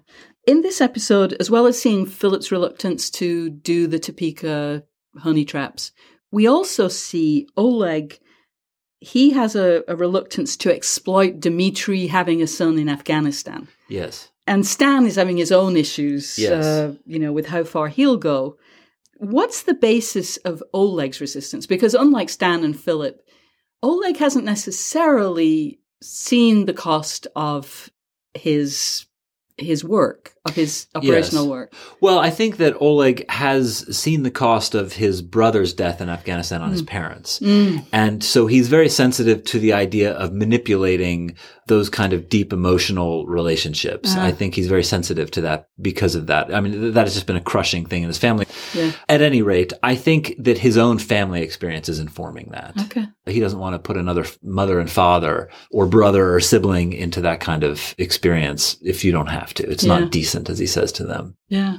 In 0.47 0.61
this 0.61 0.81
episode, 0.81 1.33
as 1.39 1.49
well 1.51 1.67
as 1.67 1.79
seeing 1.81 2.05
Philip's 2.05 2.51
reluctance 2.51 3.09
to 3.11 3.49
do 3.49 3.87
the 3.87 3.99
Topeka 3.99 4.83
honey 5.19 5.45
traps, 5.45 5.91
we 6.31 6.47
also 6.47 6.87
see 6.87 7.47
Oleg. 7.57 8.19
He 8.99 9.31
has 9.31 9.55
a, 9.55 9.83
a 9.87 9.95
reluctance 9.95 10.55
to 10.57 10.73
exploit 10.73 11.39
Dmitri 11.39 12.07
having 12.07 12.41
a 12.41 12.47
son 12.47 12.77
in 12.77 12.87
Afghanistan. 12.89 13.67
Yes. 13.89 14.29
and 14.47 14.65
Stan 14.65 15.05
is 15.05 15.15
having 15.15 15.37
his 15.37 15.51
own 15.51 15.75
issues, 15.77 16.37
Yes. 16.39 16.63
uh, 16.65 16.93
you 17.05 17.19
know, 17.19 17.31
with 17.33 17.47
how 17.47 17.63
far 17.63 17.87
he'll 17.89 18.17
go. 18.17 18.57
What's 19.23 19.61
the 19.63 19.75
basis 19.75 20.37
of 20.37 20.63
Oleg's 20.73 21.21
resistance? 21.21 21.67
Because 21.67 21.93
unlike 21.93 22.27
Stan 22.29 22.63
and 22.63 22.77
Philip, 22.77 23.21
Oleg 23.83 24.17
hasn't 24.17 24.45
necessarily 24.45 25.79
seen 26.01 26.65
the 26.65 26.73
cost 26.73 27.27
of 27.35 27.89
his 28.33 29.05
his 29.57 29.83
work, 29.83 30.33
of 30.45 30.55
his 30.55 30.87
operational 30.95 31.43
Yes. 31.43 31.51
work. 31.51 31.73
Well, 31.99 32.17
I 32.17 32.31
think 32.31 32.57
that 32.57 32.81
Oleg 32.81 33.29
has 33.29 33.85
seen 33.95 34.23
the 34.23 34.31
cost 34.31 34.73
of 34.73 34.93
his 34.93 35.21
brother's 35.21 35.71
death 35.71 36.01
in 36.01 36.09
Afghanistan 36.09 36.61
on 36.63 36.69
Hmm. 36.69 36.71
his 36.71 36.81
parents. 36.81 37.39
And 37.91 38.23
so 38.23 38.47
he's 38.47 38.69
very 38.69 38.89
sensitive 38.89 39.43
to 39.43 39.59
the 39.59 39.73
idea 39.73 40.13
of 40.13 40.33
manipulating 40.33 41.35
those 41.71 41.89
kind 41.89 42.11
of 42.11 42.27
deep 42.27 42.51
emotional 42.51 43.25
relationships. 43.25 44.13
Ah. 44.15 44.25
I 44.25 44.31
think 44.31 44.53
he's 44.55 44.67
very 44.67 44.83
sensitive 44.83 45.31
to 45.31 45.41
that 45.41 45.67
because 45.81 46.15
of 46.15 46.27
that. 46.27 46.53
I 46.53 46.59
mean, 46.59 46.73
th- 46.73 46.93
that 46.95 47.05
has 47.05 47.13
just 47.13 47.27
been 47.27 47.37
a 47.37 47.41
crushing 47.41 47.85
thing 47.85 48.03
in 48.03 48.09
his 48.09 48.17
family. 48.17 48.45
Yeah. 48.73 48.91
At 49.07 49.21
any 49.21 49.41
rate, 49.41 49.71
I 49.81 49.95
think 49.95 50.35
that 50.37 50.57
his 50.57 50.77
own 50.77 50.99
family 50.99 51.41
experience 51.41 51.87
is 51.87 51.99
informing 51.99 52.49
that. 52.51 52.73
Okay. 52.85 53.05
He 53.25 53.39
doesn't 53.39 53.59
want 53.59 53.73
to 53.75 53.79
put 53.79 53.95
another 53.97 54.25
mother 54.43 54.79
and 54.79 54.89
father 54.89 55.49
or 55.71 55.87
brother 55.87 56.33
or 56.33 56.39
sibling 56.41 56.91
into 56.93 57.21
that 57.21 57.39
kind 57.39 57.63
of 57.63 57.95
experience 57.97 58.77
if 58.81 59.03
you 59.05 59.11
don't 59.13 59.27
have 59.29 59.53
to. 59.55 59.69
It's 59.69 59.83
Yeah. 59.85 59.99
not 59.99 60.11
decent, 60.11 60.49
as 60.49 60.59
he 60.59 60.67
says 60.67 60.91
to 60.93 61.05
them. 61.05 61.35
Yeah. 61.47 61.77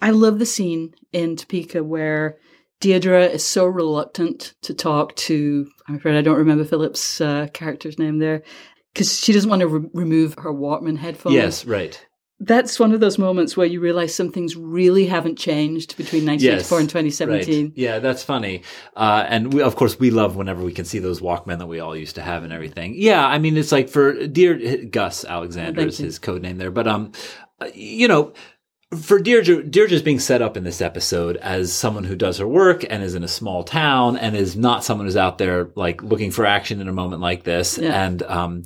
I 0.00 0.10
love 0.10 0.38
the 0.38 0.46
scene 0.46 0.94
in 1.12 1.36
Topeka 1.36 1.84
where 1.84 2.38
Deirdre 2.80 3.24
is 3.26 3.44
so 3.44 3.64
reluctant 3.64 4.54
to 4.62 4.74
talk 4.74 5.14
to, 5.16 5.66
I'm 5.88 5.94
afraid 5.96 6.16
I 6.18 6.22
don't 6.22 6.36
remember 6.36 6.64
Philip's 6.64 7.20
uh, 7.20 7.46
character's 7.54 7.98
name 7.98 8.18
there, 8.18 8.42
because 8.94 9.18
she 9.18 9.32
doesn't 9.32 9.50
want 9.50 9.60
to 9.60 9.66
re- 9.66 9.90
remove 9.92 10.34
her 10.38 10.52
Walkman 10.52 10.96
headphones. 10.96 11.34
Yes, 11.34 11.64
right. 11.64 12.00
That's 12.40 12.80
one 12.80 12.92
of 12.92 13.00
those 13.00 13.16
moments 13.16 13.56
where 13.56 13.66
you 13.66 13.80
realize 13.80 14.14
some 14.14 14.30
things 14.30 14.56
really 14.56 15.06
haven't 15.06 15.36
changed 15.36 15.96
between 15.96 16.26
1984 16.26 16.80
and 16.80 16.88
2017. 16.88 17.64
Right. 17.64 17.72
Yeah, 17.76 18.00
that's 18.00 18.22
funny. 18.24 18.62
Uh, 18.96 19.24
and 19.28 19.52
we, 19.54 19.62
of 19.62 19.76
course, 19.76 19.98
we 19.98 20.10
love 20.10 20.36
whenever 20.36 20.62
we 20.62 20.72
can 20.72 20.84
see 20.84 20.98
those 20.98 21.20
Walkmen 21.20 21.58
that 21.58 21.66
we 21.66 21.80
all 21.80 21.96
used 21.96 22.16
to 22.16 22.22
have 22.22 22.42
and 22.42 22.52
everything. 22.52 22.94
Yeah, 22.96 23.24
I 23.24 23.38
mean, 23.38 23.56
it's 23.56 23.72
like 23.72 23.88
for 23.88 24.26
dear 24.26 24.84
Gus 24.84 25.24
Alexander 25.24 25.82
is 25.82 25.98
his 25.98 26.18
code 26.18 26.42
name 26.42 26.58
there, 26.58 26.70
but 26.70 26.86
um, 26.86 27.12
uh, 27.60 27.68
you 27.74 28.08
know. 28.08 28.32
For 28.96 29.18
Deirdre, 29.18 29.62
Deirdre's 29.62 30.02
being 30.02 30.18
set 30.18 30.42
up 30.42 30.56
in 30.56 30.64
this 30.64 30.80
episode 30.80 31.36
as 31.38 31.72
someone 31.72 32.04
who 32.04 32.16
does 32.16 32.38
her 32.38 32.46
work 32.48 32.84
and 32.88 33.02
is 33.02 33.14
in 33.14 33.24
a 33.24 33.28
small 33.28 33.64
town 33.64 34.16
and 34.16 34.36
is 34.36 34.56
not 34.56 34.84
someone 34.84 35.06
who's 35.06 35.16
out 35.16 35.38
there 35.38 35.70
like 35.74 36.02
looking 36.02 36.30
for 36.30 36.44
action 36.46 36.80
in 36.80 36.88
a 36.88 36.92
moment 36.92 37.20
like 37.22 37.44
this. 37.44 37.78
Yeah. 37.78 38.04
And 38.04 38.22
um, 38.24 38.62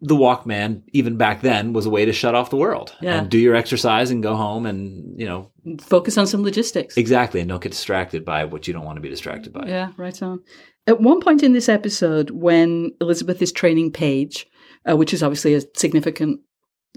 the 0.00 0.14
Walkman, 0.16 0.82
even 0.92 1.16
back 1.16 1.40
then, 1.40 1.72
was 1.72 1.86
a 1.86 1.90
way 1.90 2.04
to 2.04 2.12
shut 2.12 2.34
off 2.34 2.50
the 2.50 2.56
world 2.56 2.94
Yeah. 3.00 3.18
and 3.20 3.30
do 3.30 3.38
your 3.38 3.54
exercise 3.54 4.10
and 4.10 4.22
go 4.22 4.36
home 4.36 4.66
and 4.66 5.18
you 5.18 5.26
know 5.26 5.50
Focus 5.80 6.18
on 6.18 6.26
some 6.26 6.42
logistics. 6.42 6.98
Exactly, 6.98 7.40
and 7.40 7.48
don't 7.48 7.62
get 7.62 7.72
distracted 7.72 8.22
by 8.22 8.44
what 8.44 8.68
you 8.68 8.74
don't 8.74 8.84
want 8.84 8.96
to 8.96 9.00
be 9.00 9.08
distracted 9.08 9.50
by. 9.54 9.64
Yeah, 9.66 9.92
right 9.96 10.22
on. 10.22 10.42
At 10.86 11.00
one 11.00 11.22
point 11.22 11.42
in 11.42 11.54
this 11.54 11.70
episode, 11.70 12.28
when 12.28 12.92
Elizabeth 13.00 13.40
is 13.40 13.50
training 13.50 13.90
Paige, 13.92 14.46
uh, 14.86 14.94
which 14.94 15.14
is 15.14 15.22
obviously 15.22 15.54
a 15.54 15.62
significant 15.74 16.40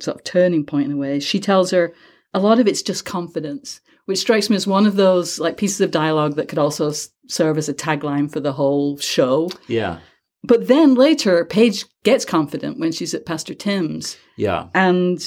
sort 0.02 0.18
of 0.18 0.26
turning 0.26 0.66
point 0.66 0.88
in 0.88 0.92
a 0.92 0.98
way, 0.98 1.22
she 1.22 1.40
tells 1.40 1.72
her 1.72 1.94
a 2.34 2.40
lot 2.40 2.60
of 2.60 2.68
it's 2.68 2.82
just 2.82 3.06
confidence, 3.06 3.82
which 4.06 4.20
strikes 4.20 4.50
me 4.50 4.56
as 4.56 4.68
one 4.68 4.86
of 4.86 4.96
those 4.96 5.40
like 5.40 5.58
pieces 5.58 5.82
of 5.82 5.92
dialogue 5.92 6.36
that 6.36 6.48
could 6.48 6.60
also 6.60 6.90
s- 6.90 7.10
serve 7.28 7.58
as 7.58 7.70
a 7.70 7.74
tagline 7.74 8.32
for 8.32 8.40
the 8.40 8.54
whole 8.54 8.98
show. 8.98 9.50
Yeah, 9.68 10.00
But 10.44 10.68
then 10.68 10.96
later, 10.96 11.46
Paige 11.46 11.86
gets 12.04 12.26
confident 12.26 12.80
when 12.80 12.92
she's 12.92 13.13
at 13.13 13.26
Pastor 13.26 13.54
Tim's, 13.54 14.18
yeah. 14.38 14.68
and 14.74 15.20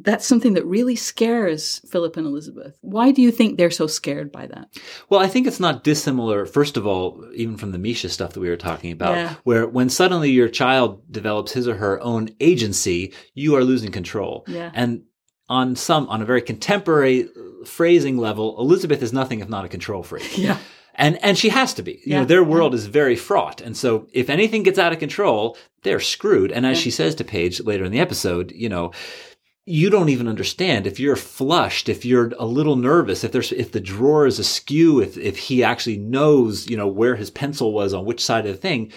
that's 0.00 0.24
something 0.26 0.54
that 0.54 0.64
really 0.64 0.94
scares 0.94 1.80
Philip 1.90 2.16
and 2.16 2.24
Elizabeth. 2.26 2.78
Why 2.82 3.10
do 3.10 3.20
you 3.20 3.32
think 3.32 3.56
they're 3.58 3.68
so 3.70 3.88
scared 3.88 4.30
by 4.30 4.46
that? 4.46 4.68
Well, 5.10 5.20
I 5.20 5.26
think 5.26 5.46
it's 5.48 5.58
not 5.58 5.82
dissimilar, 5.82 6.46
first 6.46 6.76
of 6.76 6.86
all, 6.86 7.24
even 7.34 7.56
from 7.56 7.72
the 7.72 7.78
Misha 7.78 8.08
stuff 8.08 8.32
that 8.34 8.40
we 8.40 8.48
were 8.48 8.56
talking 8.56 8.92
about, 8.92 9.16
Yeah. 9.16 9.34
where 9.42 9.66
when 9.66 9.88
suddenly 9.88 10.30
your 10.30 10.48
child 10.48 11.02
develops 11.10 11.50
his 11.52 11.66
or 11.66 11.74
her 11.76 12.00
own 12.00 12.28
agency, 12.40 13.12
you 13.34 13.56
are 13.56 13.64
losing 13.64 13.90
control. 13.90 14.44
Yeah. 14.46 14.70
And 14.72 15.02
on 15.48 15.76
some, 15.76 16.08
on 16.08 16.20
a 16.22 16.24
very 16.24 16.42
contemporary 16.42 17.24
uh, 17.24 17.64
phrasing 17.64 18.16
level, 18.18 18.58
Elizabeth 18.60 19.02
is 19.02 19.12
nothing 19.12 19.40
if 19.40 19.48
not 19.48 19.64
a 19.64 19.68
control 19.68 20.02
freak. 20.02 20.36
Yeah. 20.38 20.58
And 21.00 21.16
and 21.24 21.38
she 21.38 21.50
has 21.50 21.74
to 21.74 21.82
be. 21.82 21.92
You 21.92 22.00
Yeah. 22.06 22.18
know, 22.20 22.24
their 22.24 22.42
world 22.42 22.74
is 22.74 22.86
very 22.86 23.14
fraught. 23.14 23.60
And 23.60 23.76
so 23.76 24.08
if 24.12 24.28
anything 24.28 24.64
gets 24.64 24.80
out 24.80 24.92
of 24.92 24.98
control, 24.98 25.56
they're 25.84 26.00
screwed. 26.00 26.50
And 26.50 26.66
as 26.66 26.76
she 26.76 26.90
says 26.90 27.14
to 27.16 27.24
Paige 27.24 27.60
later 27.60 27.84
in 27.84 27.92
the 27.92 28.00
episode, 28.00 28.50
you 28.50 28.68
know, 28.68 28.90
you 29.64 29.90
don't 29.90 30.08
even 30.08 30.26
understand 30.26 30.86
if 30.88 30.98
you're 30.98 31.14
flushed, 31.14 31.88
if 31.88 32.04
you're 32.04 32.32
a 32.38 32.46
little 32.46 32.74
nervous, 32.74 33.22
if 33.22 33.30
there's 33.30 33.52
if 33.52 33.70
the 33.70 33.80
drawer 33.80 34.26
is 34.26 34.40
askew, 34.40 35.00
if 35.00 35.16
if 35.16 35.36
he 35.38 35.62
actually 35.62 35.98
knows, 35.98 36.68
you 36.68 36.76
know, 36.76 36.88
where 36.88 37.14
his 37.14 37.30
pencil 37.30 37.72
was 37.72 37.94
on 37.94 38.04
which 38.04 38.24
side 38.24 38.44
of 38.46 38.52
the 38.52 38.58
thing, 38.60 38.90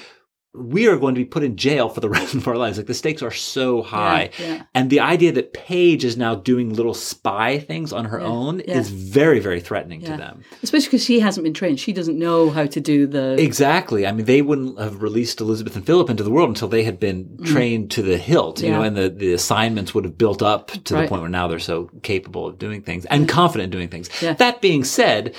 we 0.54 0.86
are 0.90 0.98
going 0.98 1.16
to 1.16 1.22
be 1.22 1.26
put 1.26 1.44
in 1.44 1.56
jail 1.56 1.88
for 1.88 2.02
the 2.02 2.10
rest 2.18 2.34
of 2.36 2.46
our 2.46 2.58
lives. 2.58 2.78
Like 2.78 2.88
the 2.88 2.94
stakes 2.94 3.22
are 3.22 3.32
so 3.32 3.82
high. 3.82 4.32
yeah. 4.38 4.64
And 4.76 4.90
the 4.90 5.00
idea 5.00 5.32
that 5.32 5.54
Paige 5.54 6.04
is 6.04 6.18
now 6.18 6.36
doing 6.36 6.74
little 6.74 6.94
spy 6.94 7.58
things 7.60 7.94
on 7.94 8.04
her 8.06 8.20
own 8.20 8.60
yeah. 8.68 8.78
is 8.78 8.90
very, 8.90 9.40
very 9.40 9.62
threatening 9.62 10.02
Yeah. 10.02 10.12
to 10.12 10.18
them. 10.18 10.44
Especially 10.62 10.88
because 10.88 11.06
she 11.06 11.22
hasn't 11.22 11.46
been 11.46 11.54
trained. 11.54 11.80
She 11.80 11.94
doesn't 11.94 12.20
know 12.20 12.50
how 12.50 12.66
to 12.66 12.82
do 12.82 13.08
the. 13.08 13.42
Exactly. 13.42 14.06
I 14.06 14.12
mean, 14.12 14.26
they 14.26 14.42
wouldn't 14.42 14.78
have 14.78 15.02
released 15.02 15.40
Elizabeth 15.40 15.78
and 15.78 15.86
Philip 15.86 16.10
into 16.10 16.24
the 16.24 16.32
world 16.32 16.50
until 16.50 16.68
they 16.68 16.84
had 16.84 17.00
been 17.00 17.38
trained 17.46 17.92
to 17.92 18.02
the 18.02 18.18
hilt, 18.18 18.62
you 18.62 18.68
Mm. 18.68 18.72
Know, 18.74 18.82
and 18.82 18.98
the, 18.98 19.10
the 19.10 19.32
assignments 19.34 19.94
would 19.96 20.04
have 20.04 20.18
built 20.18 20.42
up 20.42 20.72
to 20.72 20.94
Right. 20.96 21.04
the 21.04 21.08
point 21.08 21.22
where 21.22 21.30
now 21.30 21.48
they're 21.48 21.60
so 21.60 21.90
capable 22.04 22.46
of 22.48 22.60
doing 22.60 22.82
things 22.82 23.06
and 23.06 23.30
confident 23.30 23.74
in 23.74 23.78
doing 23.80 23.88
things. 23.88 24.10
Yeah. 24.22 24.34
That 24.34 24.60
being 24.62 24.84
said, 24.84 25.34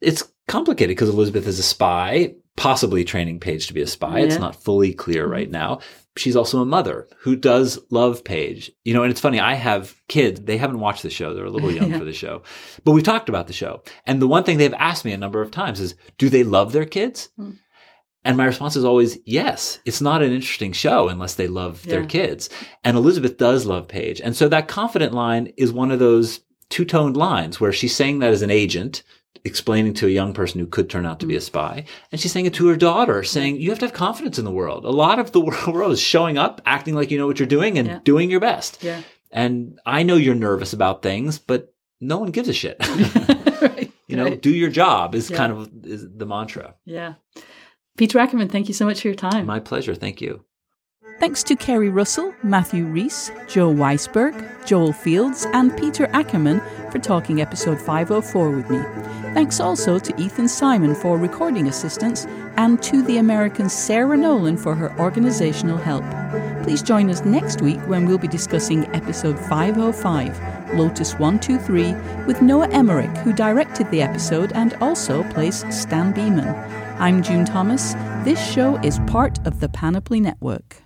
it's 0.00 0.24
complicated 0.50 0.96
because 0.96 1.08
Elizabeth 1.08 1.46
is 1.46 1.58
a 1.58 1.62
spy, 1.62 2.34
possibly 2.56 3.04
training 3.04 3.38
Paige 3.38 3.68
to 3.68 3.74
be 3.74 3.82
a 3.82 3.86
spy. 3.86 4.20
It's 4.20 4.38
not 4.38 4.62
fully 4.62 4.92
clear 4.92 5.26
right 5.26 5.44
mm-hmm. 5.44 5.52
now. 5.52 5.80
She's 6.16 6.34
also 6.34 6.60
a 6.60 6.66
mother 6.66 7.08
who 7.20 7.36
does 7.36 7.78
love 7.90 8.24
Paige. 8.24 8.72
You 8.84 8.92
know, 8.92 9.04
and 9.04 9.12
it's 9.12 9.20
funny, 9.20 9.38
I 9.38 9.54
have 9.54 9.94
kids, 10.08 10.40
they 10.40 10.56
haven't 10.56 10.80
watched 10.80 11.04
the 11.04 11.08
show. 11.08 11.32
They're 11.32 11.44
a 11.44 11.50
little 11.50 11.70
young 11.78 11.96
for 11.96 12.04
the 12.04 12.12
show. 12.12 12.42
But 12.84 12.92
we've 12.92 13.04
talked 13.04 13.28
about 13.28 13.46
the 13.46 13.52
show. 13.52 13.82
And 14.06 14.20
the 14.20 14.26
one 14.26 14.42
thing 14.42 14.58
they've 14.58 14.74
asked 14.74 15.04
me 15.04 15.12
a 15.12 15.18
number 15.18 15.40
of 15.40 15.52
times 15.52 15.80
is, 15.80 15.94
do 16.18 16.28
they 16.28 16.42
love 16.42 16.72
their 16.72 16.84
kids? 16.84 17.30
Hmm. 17.36 17.52
And 18.24 18.36
my 18.36 18.44
response 18.44 18.76
is 18.76 18.84
always 18.84 19.18
yes. 19.24 19.78
It's 19.86 20.02
not 20.02 20.20
an 20.20 20.32
interesting 20.32 20.72
show 20.72 21.08
unless 21.08 21.36
they 21.36 21.48
love 21.48 21.82
their 21.84 22.04
kids. 22.04 22.50
And 22.84 22.96
Elizabeth 22.96 23.38
does 23.38 23.64
love 23.64 23.88
Paige. 23.88 24.20
And 24.20 24.36
so 24.36 24.46
that 24.48 24.68
confident 24.68 25.14
line 25.14 25.52
is 25.56 25.72
one 25.72 25.90
of 25.90 26.00
those 26.00 26.40
two 26.68 26.84
toned 26.84 27.16
lines 27.16 27.60
where 27.60 27.72
she's 27.72 27.96
saying 27.96 28.18
that 28.18 28.32
as 28.32 28.42
an 28.42 28.50
agent, 28.50 29.02
explaining 29.44 29.94
to 29.94 30.06
a 30.06 30.10
young 30.10 30.32
person 30.34 30.60
who 30.60 30.66
could 30.66 30.90
turn 30.90 31.06
out 31.06 31.20
to 31.20 31.26
be 31.26 31.34
Mm. 31.34 31.38
a 31.38 31.40
spy. 31.40 31.84
And 32.12 32.20
she's 32.20 32.32
saying 32.32 32.46
it 32.46 32.54
to 32.54 32.66
her 32.68 32.76
daughter, 32.76 33.22
saying, 33.22 33.60
you 33.60 33.70
have 33.70 33.78
to 33.80 33.86
have 33.86 33.94
confidence 33.94 34.38
in 34.38 34.44
the 34.44 34.50
world. 34.50 34.84
A 34.84 34.90
lot 34.90 35.18
of 35.18 35.32
the 35.32 35.40
world 35.70 35.92
is 35.92 36.00
showing 36.00 36.36
up, 36.38 36.60
acting 36.66 36.94
like 36.94 37.10
you 37.10 37.18
know 37.18 37.26
what 37.26 37.38
you're 37.38 37.46
doing 37.48 37.78
and 37.78 37.88
Yeah. 37.88 37.98
doing 38.04 38.30
your 38.30 38.40
best. 38.40 38.82
Yeah. 38.82 39.00
And 39.30 39.78
I 39.86 40.02
know 40.02 40.16
you're 40.16 40.34
nervous 40.34 40.72
about 40.72 41.02
things, 41.02 41.38
but 41.38 41.72
no 42.00 42.18
one 42.18 42.30
gives 42.30 42.48
a 42.48 42.52
shit. 42.52 42.76
right. 43.60 43.90
you 44.08 44.16
know, 44.16 44.24
right. 44.24 44.42
do 44.42 44.50
your 44.50 44.70
job 44.70 45.14
is 45.14 45.30
Yeah. 45.30 45.36
kind 45.36 45.52
of 45.52 45.70
is 45.84 46.06
the 46.14 46.26
mantra. 46.26 46.74
Yeah. 46.84 47.14
Peter 47.96 48.18
Ackerman, 48.18 48.48
thank 48.48 48.68
you 48.68 48.74
so 48.74 48.84
much 48.86 49.00
for 49.02 49.08
your 49.08 49.14
time. 49.14 49.46
My 49.46 49.60
pleasure. 49.60 49.94
Thank 49.94 50.20
you. 50.20 50.44
Thanks 51.20 51.42
to 51.42 51.54
Keri 51.54 51.90
Russell, 51.90 52.34
Matthew 52.42 52.86
Rhys, 52.86 53.30
Joe 53.46 53.70
Weisberg, 53.70 54.64
Joel 54.64 54.94
Fields, 54.94 55.46
and 55.52 55.76
Peter 55.76 56.08
Ackerman 56.14 56.62
for 56.90 56.98
talking 56.98 57.42
episode 57.42 57.78
504 57.78 58.50
with 58.50 58.70
me. 58.70 58.78
Thanks 59.34 59.60
also 59.60 59.98
to 59.98 60.18
Ethan 60.18 60.48
Simon 60.48 60.94
for 60.94 61.18
recording 61.18 61.68
assistance 61.68 62.24
and 62.56 62.82
to 62.82 63.02
the 63.02 63.18
American 63.18 63.68
Sarah 63.68 64.16
Nolan 64.16 64.56
for 64.56 64.74
her 64.74 64.98
organizational 64.98 65.76
help. 65.76 66.04
Please 66.62 66.82
join 66.82 67.10
us 67.10 67.22
next 67.22 67.60
week 67.60 67.80
when 67.80 68.06
we'll 68.06 68.16
be 68.16 68.26
discussing 68.26 68.86
episode 68.94 69.38
505, 69.38 70.74
Lotus 70.74 71.12
123, 71.18 72.24
with 72.24 72.40
Noah 72.40 72.68
Emmerich, 72.68 73.14
who 73.18 73.34
directed 73.34 73.90
the 73.90 74.00
episode 74.00 74.52
and 74.54 74.72
also 74.80 75.22
plays 75.24 75.66
Stan 75.68 76.12
Beeman. 76.12 76.48
I'm 76.98 77.22
June 77.22 77.44
Thomas. 77.44 77.92
This 78.24 78.42
show 78.42 78.78
is 78.78 78.98
part 79.00 79.38
of 79.46 79.60
the 79.60 79.68
Panoply 79.68 80.18
Network. 80.18 80.82